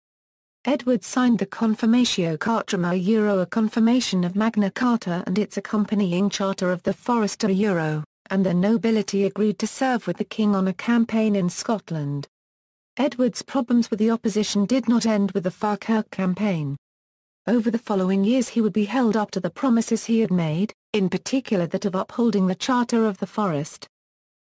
[0.67, 6.73] Edward signed the Confirmatio Chartarum Euro a confirmation of Magna Carta and its accompanying Charter
[6.73, 10.73] of the Forester Euro, and the nobility agreed to serve with the king on a
[10.73, 12.27] campaign in Scotland.
[12.97, 16.79] Edward's problems with the opposition did not end with the Falkirk campaign.
[17.47, 20.73] Over the following years he would be held up to the promises he had made,
[20.95, 23.87] in particular that of upholding the Charter of the Forest.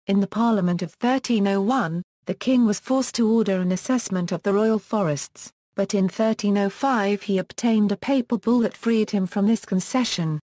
[0.06, 4.52] In the Parliament of 1301, the king was forced to order an assessment of the
[4.52, 9.64] royal forests, but in 1305 he obtained a papal bull that freed him from this
[9.64, 10.40] concession.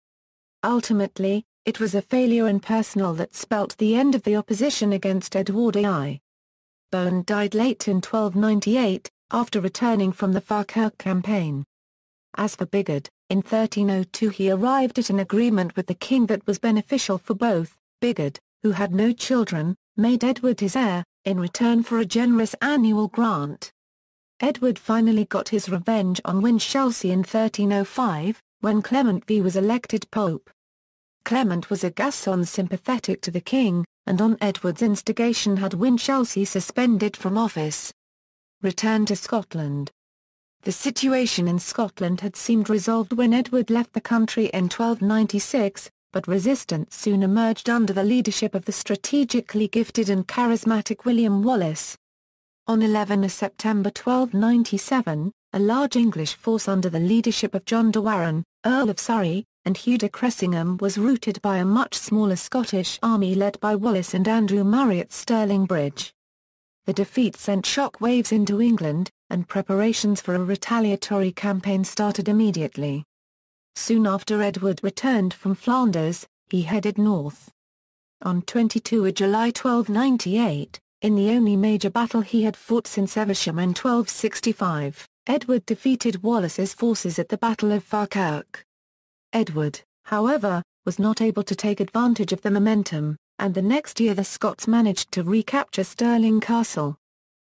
[0.64, 5.36] Ultimately, it was a failure in personal that spelt the end of the opposition against
[5.36, 6.20] Edward I.
[6.90, 11.64] Bohun died late in 1298, after returning from the Falkirk campaign.
[12.36, 16.58] As for Bigod, in 1302 he arrived at an agreement with the king that was
[16.58, 17.76] beneficial for both.
[18.00, 23.08] Bigod, who had no children, made Edward his heir, in return for a generous annual
[23.08, 23.70] grant.
[24.40, 30.48] Edward finally got his revenge on Winchelsea in 1305, when Clement V was elected pope.
[31.24, 37.16] Clement was a Gascon sympathetic to the king, and on Edward's instigation had Winchelsea suspended
[37.16, 37.92] from office.
[38.62, 39.90] Return to Scotland
[40.62, 46.28] The situation in Scotland had seemed resolved when Edward left the country in 1296, but
[46.28, 51.98] resistance soon emerged under the leadership of the strategically gifted and charismatic William Wallace.
[52.68, 58.44] On 11 September 1297, a large English force under the leadership of John de Warenne,
[58.66, 63.34] Earl of Surrey, and Hugh de Cressingham was routed by a much smaller Scottish army
[63.34, 66.12] led by Wallace and Andrew Murray at Stirling Bridge.
[66.84, 73.02] The defeat sent shock waves into England, and preparations for a retaliatory campaign started immediately.
[73.76, 77.50] Soon after Edward returned from Flanders, he headed north.
[78.20, 83.68] On 22 July 1298, in the only major battle he had fought since Evesham in
[83.68, 88.64] 1265, Edward defeated Wallace's forces at the Battle of Falkirk.
[89.32, 94.12] Edward, however, was not able to take advantage of the momentum, and the next year
[94.14, 96.96] the Scots managed to recapture Stirling Castle.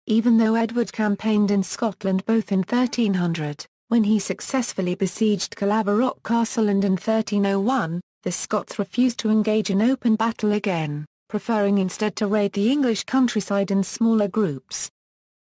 [0.07, 6.68] Even though Edward campaigned in Scotland both in 1300, when he successfully besieged Caerlaverock Castle
[6.68, 12.26] and in 1301, the Scots refused to engage in open battle again preferring instead to
[12.26, 14.91] raid the English countryside in smaller groups.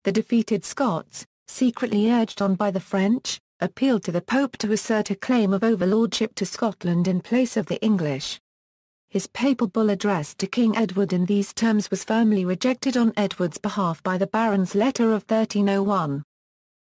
[0.04, 5.12] The defeated Scots, secretly urged on by the French, appealed to the Pope to assert
[5.12, 8.40] a claim of overlordship to Scotland in place of the English.
[9.10, 13.58] His papal bull addressed to King Edward in these terms was firmly rejected on Edward's
[13.58, 16.24] behalf by the Baron's letter of 1301.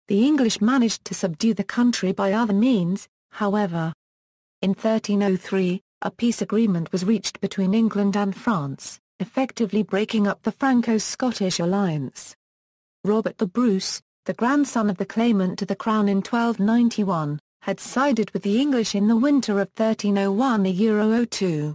[0.08, 3.92] The English managed to subdue the country by other means, however.
[4.62, 10.52] In 1303, a peace agreement was reached between England and France, effectively breaking up the
[10.52, 12.36] Franco-Scottish alliance.
[13.04, 18.30] Robert the Bruce, the grandson of the claimant to the crown in 1291, had sided
[18.32, 21.74] with the English in the winter of 1301 Euro 02.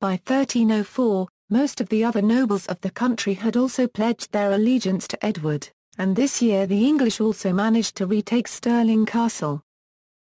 [0.00, 5.08] By 1304, most of the other nobles of the country had also pledged their allegiance
[5.08, 9.62] to Edward, and this year the English also managed to retake Stirling Castle.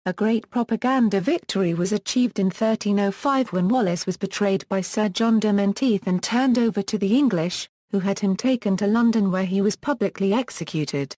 [0.04, 5.38] A great propaganda victory was achieved in 1305 when Wallace was betrayed by Sir John
[5.38, 9.44] de Menteith and turned over to the English, who had him taken to London where
[9.44, 11.14] he was publicly executed.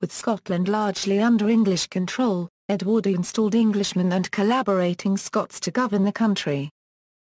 [0.00, 6.10] With Scotland largely under English control, Edward installed Englishmen and collaborating Scots to govern the
[6.10, 6.70] country.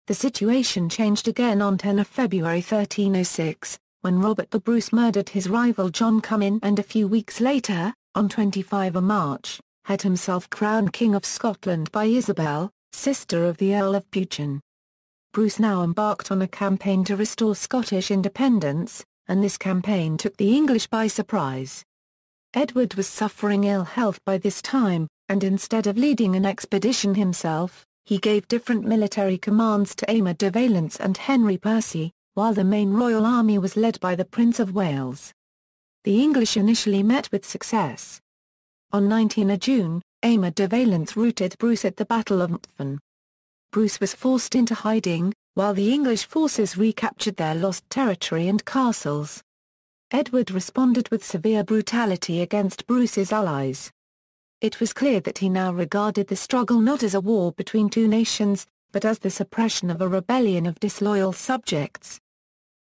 [0.08, 5.90] The situation changed again on 10 February 1306, when Robert the Bruce murdered his rival
[5.90, 11.24] John Comyn and a few weeks later, on 25 March, had himself crowned King of
[11.24, 14.60] Scotland by Isabel, sister of the Earl of Buchan.
[15.32, 20.54] Bruce now embarked on a campaign to restore Scottish independence, and this campaign took the
[20.54, 21.84] English by surprise.
[22.54, 27.86] Edward was suffering ill health by this time, and instead of leading an expedition himself,
[28.04, 32.92] he gave different military commands to Aymer de Valence and Henry Percy, while the main
[32.92, 35.32] royal army was led by the Prince of Wales.
[36.04, 38.20] The English initially met with success,
[38.94, 42.98] on 19 June, Aymer de Valence routed Bruce at the Battle of Methven.
[43.70, 49.42] Bruce was forced into hiding, while the English forces recaptured their lost territory and castles.
[50.10, 53.90] Edward responded with severe brutality against Bruce's allies.
[54.60, 58.08] It was clear that he now regarded the struggle not as a war between two
[58.08, 62.20] nations, but as the suppression of a rebellion of disloyal subjects.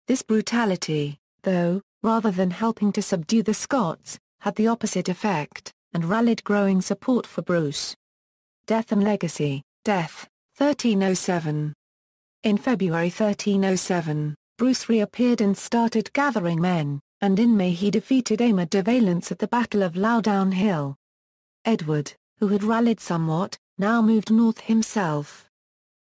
[0.07, 6.05] This brutality, though, rather than helping to subdue the Scots, had the opposite effect and
[6.05, 7.95] rallied growing support for Bruce.
[8.67, 10.27] Death and Legacy, Death,
[10.57, 11.73] 1307
[12.43, 18.65] In February 1307, Bruce reappeared and started gathering men, and in May he defeated Aymer
[18.65, 20.95] de Valence at the Battle of Loudoun Hill.
[21.65, 25.49] Edward, who had rallied somewhat, now moved north himself.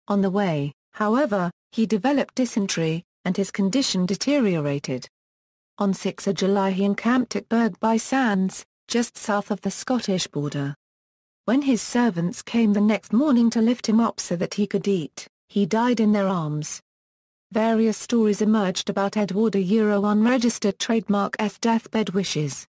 [0.08, 5.06] On the way, however, he developed dysentery, and his condition deteriorated.
[5.78, 10.74] On 6 July he encamped at Burgh by Sands, just south of the Scottish border.
[11.44, 14.88] When his servants came the next morning to lift him up so that he could
[14.88, 16.80] eat, he died in their arms.
[17.52, 22.66] Various stories emerged about Edward a Euro unregistered trademark's deathbed wishes.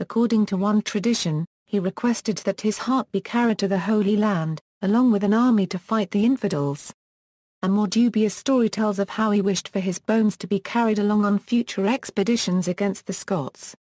[0.00, 4.58] According to one tradition, he requested that his heart be carried to the Holy Land,
[4.80, 6.94] along with an army to fight the infidels.
[7.62, 10.98] A more dubious story tells of how he wished for his bones to be carried
[10.98, 13.76] along on future expeditions against the Scots.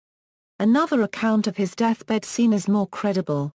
[0.59, 3.53] Another account of his deathbed scene is more credible.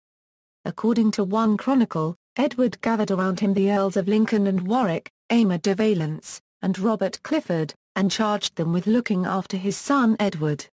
[0.67, 5.57] According to one chronicle, Edward gathered around him the Earls of Lincoln and Warwick, Aymer
[5.57, 10.67] de Valence, and Robert Clifford, and charged them with looking after his son Edward.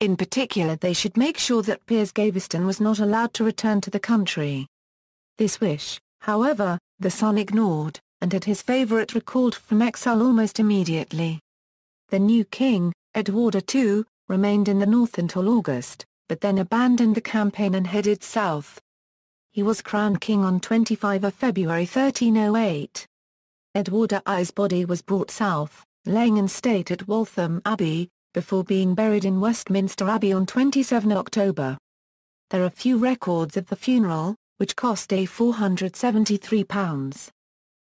[0.00, 3.90] In particular they should make sure that Piers Gaveston was not allowed to return to
[3.90, 4.66] the country.
[5.38, 11.38] This wish, however, the son ignored, and had his favourite recalled from exile almost immediately.
[12.08, 17.20] The new king, Edward II, remained in the north until August, but then abandoned the
[17.20, 18.80] campaign and headed south.
[19.52, 23.06] He was crowned king on 25 February 1308.
[23.74, 29.26] Edward I's body was brought south, laying in state at Waltham Abbey, before being buried
[29.26, 31.76] in Westminster Abbey on 27 October.
[32.48, 37.28] There are few records of the funeral, which cost a £473.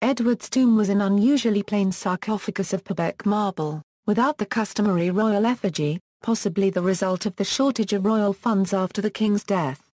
[0.01, 5.99] Edward's tomb was an unusually plain sarcophagus of Purbeck marble, without the customary royal effigy,
[6.23, 9.91] possibly the result of the shortage of royal funds after the king's death.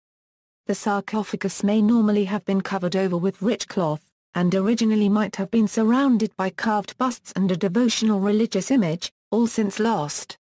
[0.68, 4.04] The sarcophagus may normally have been covered over with rich cloth,
[4.36, 9.48] and originally might have been surrounded by carved busts and a devotional religious image, all
[9.48, 10.38] since lost.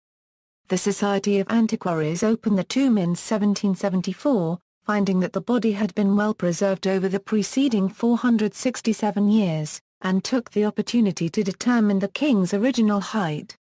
[0.68, 6.16] The Society of Antiquaries opened the tomb in 1774, finding that the body had been
[6.16, 12.52] well preserved over the preceding 467 years, and took the opportunity to determine the king's
[12.52, 13.56] original height.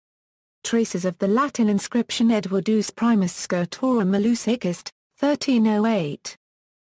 [0.63, 6.37] Traces of the Latin inscription Edwardus Primus Scottorum Malleus 1308.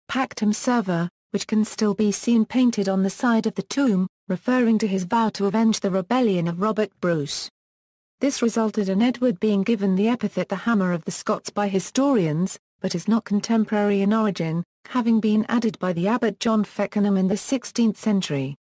[0.08, 4.78] Pactum serva, which can still be seen painted on the side of the tomb, referring
[4.78, 7.50] to his vow to avenge the rebellion of Robert Bruce.
[8.20, 12.60] This resulted in Edward being given the epithet the Hammer of the Scots by historians,
[12.82, 17.28] but is not contemporary in origin, having been added by the abbot John Feckenham in
[17.28, 18.56] the 16th century.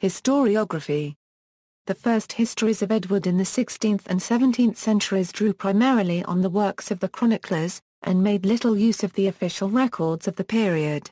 [0.00, 1.16] Historiography
[1.88, 6.50] The first histories of Edward in the 16th and 17th centuries drew primarily on the
[6.50, 11.08] works of the chroniclers, and made little use of the official records of the period.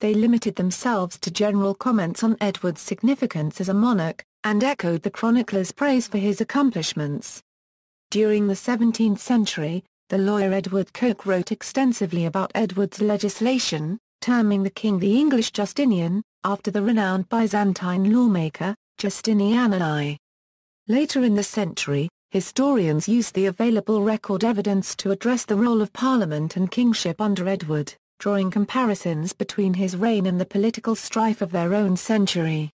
[0.00, 5.10] They limited themselves to general comments on Edward's significance as a monarch, and echoed the
[5.10, 7.42] chronicler's praise for his accomplishments.
[8.12, 14.70] During the 17th century, the lawyer Edward Coke wrote extensively about Edward's legislation, terming the
[14.70, 20.18] king the English Justinian, after the renowned Byzantine lawmaker, Justinian and I.
[20.88, 25.92] Later in the century, historians used the available record evidence to address the role of
[25.92, 31.52] Parliament and kingship under Edward drawing comparisons between his reign and the political strife of
[31.52, 32.70] their own century.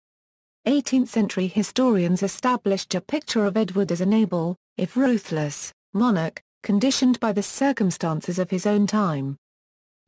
[0.67, 7.31] 18th-century historians established a picture of Edward as an able, if ruthless, monarch, conditioned by
[7.31, 9.35] the circumstances of his own time.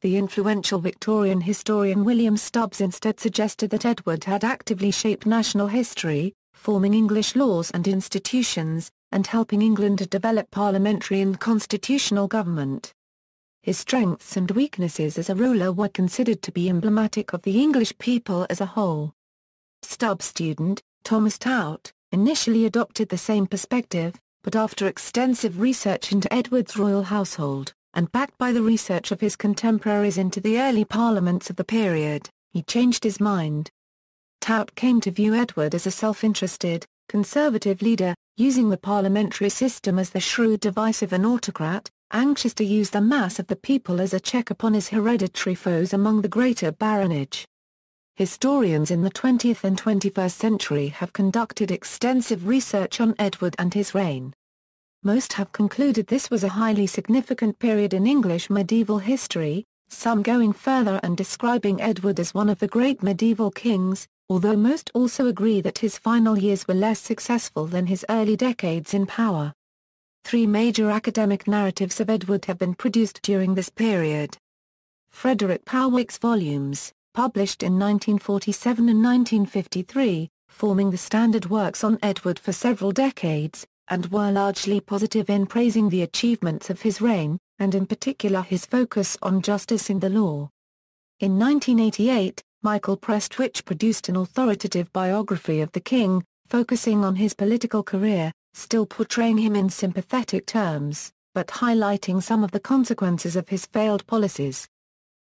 [0.03, 6.33] The influential Victorian historian William Stubbs instead suggested that Edward had actively shaped national history,
[6.53, 12.93] forming English laws and institutions, and helping England to develop parliamentary and constitutional government.
[13.61, 17.97] His strengths and weaknesses as a ruler were considered to be emblematic of the English
[17.97, 19.13] people as a whole.
[19.83, 26.75] Stubbs student, Thomas Tout, initially adopted the same perspective, but after extensive research into Edward's
[26.75, 31.55] royal household, and backed by the research of his contemporaries into the early parliaments of
[31.55, 33.69] the period, he changed his mind.
[34.41, 40.09] Tout came to view Edward as a self-interested, conservative leader, using the parliamentary system as
[40.09, 44.13] the shrewd device of an autocrat, anxious to use the mass of the people as
[44.13, 47.45] a check upon his hereditary foes among the greater baronage.
[48.15, 53.95] Historians in the 20th and 21st century have conducted extensive research on Edward and his
[53.95, 54.33] reign.
[55.05, 60.53] Most have concluded this was a highly significant period in English medieval history, some going
[60.53, 65.59] further and describing Edward as one of the great medieval kings, although most also agree
[65.59, 69.53] that his final years were less successful than his early decades in power.
[70.23, 74.37] Three major academic narratives of Edward have been produced during this period.
[75.11, 82.53] Frederick Powicke's volumes, published in 1947 and 1953, forming the standard works on Edward for
[82.53, 87.85] several decades, and were largely positive in praising the achievements of his reign, and in
[87.85, 90.49] particular his focus on justice in the law.
[91.19, 97.83] In 1988, Michael Prestwich produced an authoritative biography of the king, focusing on his political
[97.83, 103.65] career, still portraying him in sympathetic terms, but highlighting some of the consequences of his
[103.65, 104.67] failed policies.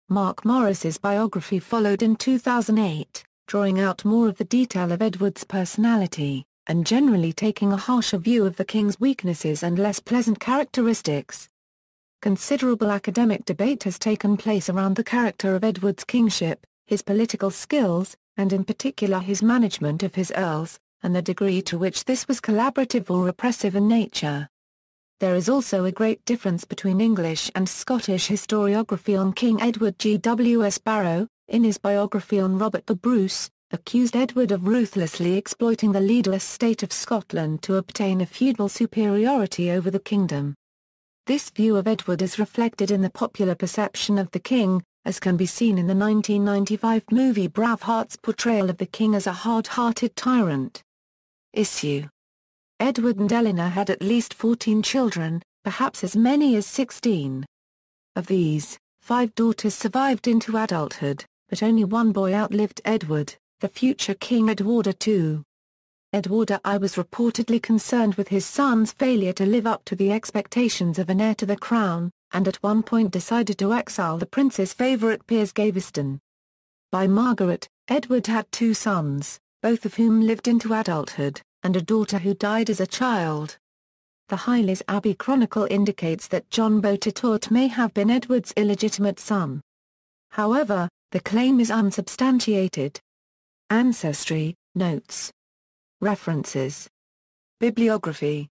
[0.08, 6.45] Marc Morris's biography followed in 2008, drawing out more of the detail of Edward's personality,
[6.68, 11.49] and generally taking a harsher view of the king's weaknesses and less pleasant characteristics.
[12.22, 18.16] Considerable academic debate has taken place around the character of Edward's kingship, his political skills,
[18.38, 22.41] and in particular his management of his earls, and the degree to which this was
[22.41, 24.49] collaborative or repressive in nature.
[25.20, 30.18] There is also a great difference between English and Scottish historiography on King Edward G.
[30.18, 30.66] W.
[30.66, 30.78] S.
[30.78, 36.43] Barrow, in his biography on Robert the Bruce, accused Edward of ruthlessly exploiting the leaderless
[36.43, 40.53] state of Scotland to obtain a feudal superiority over the kingdom.
[41.26, 45.38] This view of Edward is reflected in the popular perception of the king, as can
[45.38, 50.84] be seen in the 1995 movie Braveheart's portrayal of the king as a hard-hearted tyrant.
[51.53, 52.07] Issue
[52.80, 57.45] Edward and Eleanor had at least 14 children, perhaps as many as 16.
[58.16, 63.36] Of these, five daughters survived into adulthood, but only one boy outlived Edward,
[63.66, 65.41] the future King Edward II.
[66.13, 70.99] Edward I was reportedly concerned with his son's failure to live up to the expectations
[70.99, 74.72] of an heir to the crown, and at one point decided to exile the prince's
[74.72, 76.20] favourite Piers Gaveston.
[76.91, 82.20] By Margaret, Edward had two sons, both of whom lived into adulthood, and a daughter
[82.20, 83.57] who died as a child.
[84.30, 89.59] The Hailes Abbey Chronicle indicates that John Botetourt may have been Edward's illegitimate son.
[90.30, 92.99] However, the claim is unsubstantiated.
[93.72, 95.32] Ancestry, Notes.
[95.99, 96.88] References.
[97.59, 98.47] Bibliography.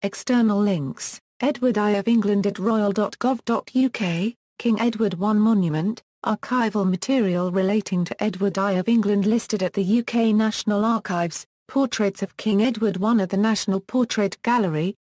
[0.00, 1.20] External links.
[1.40, 8.56] Edward I of England at royal.gov.uk, King Edward I Monument, archival material relating to Edward
[8.56, 13.28] I of England listed at the UK National Archives, portraits of King Edward I at
[13.28, 14.96] the National Portrait Gallery,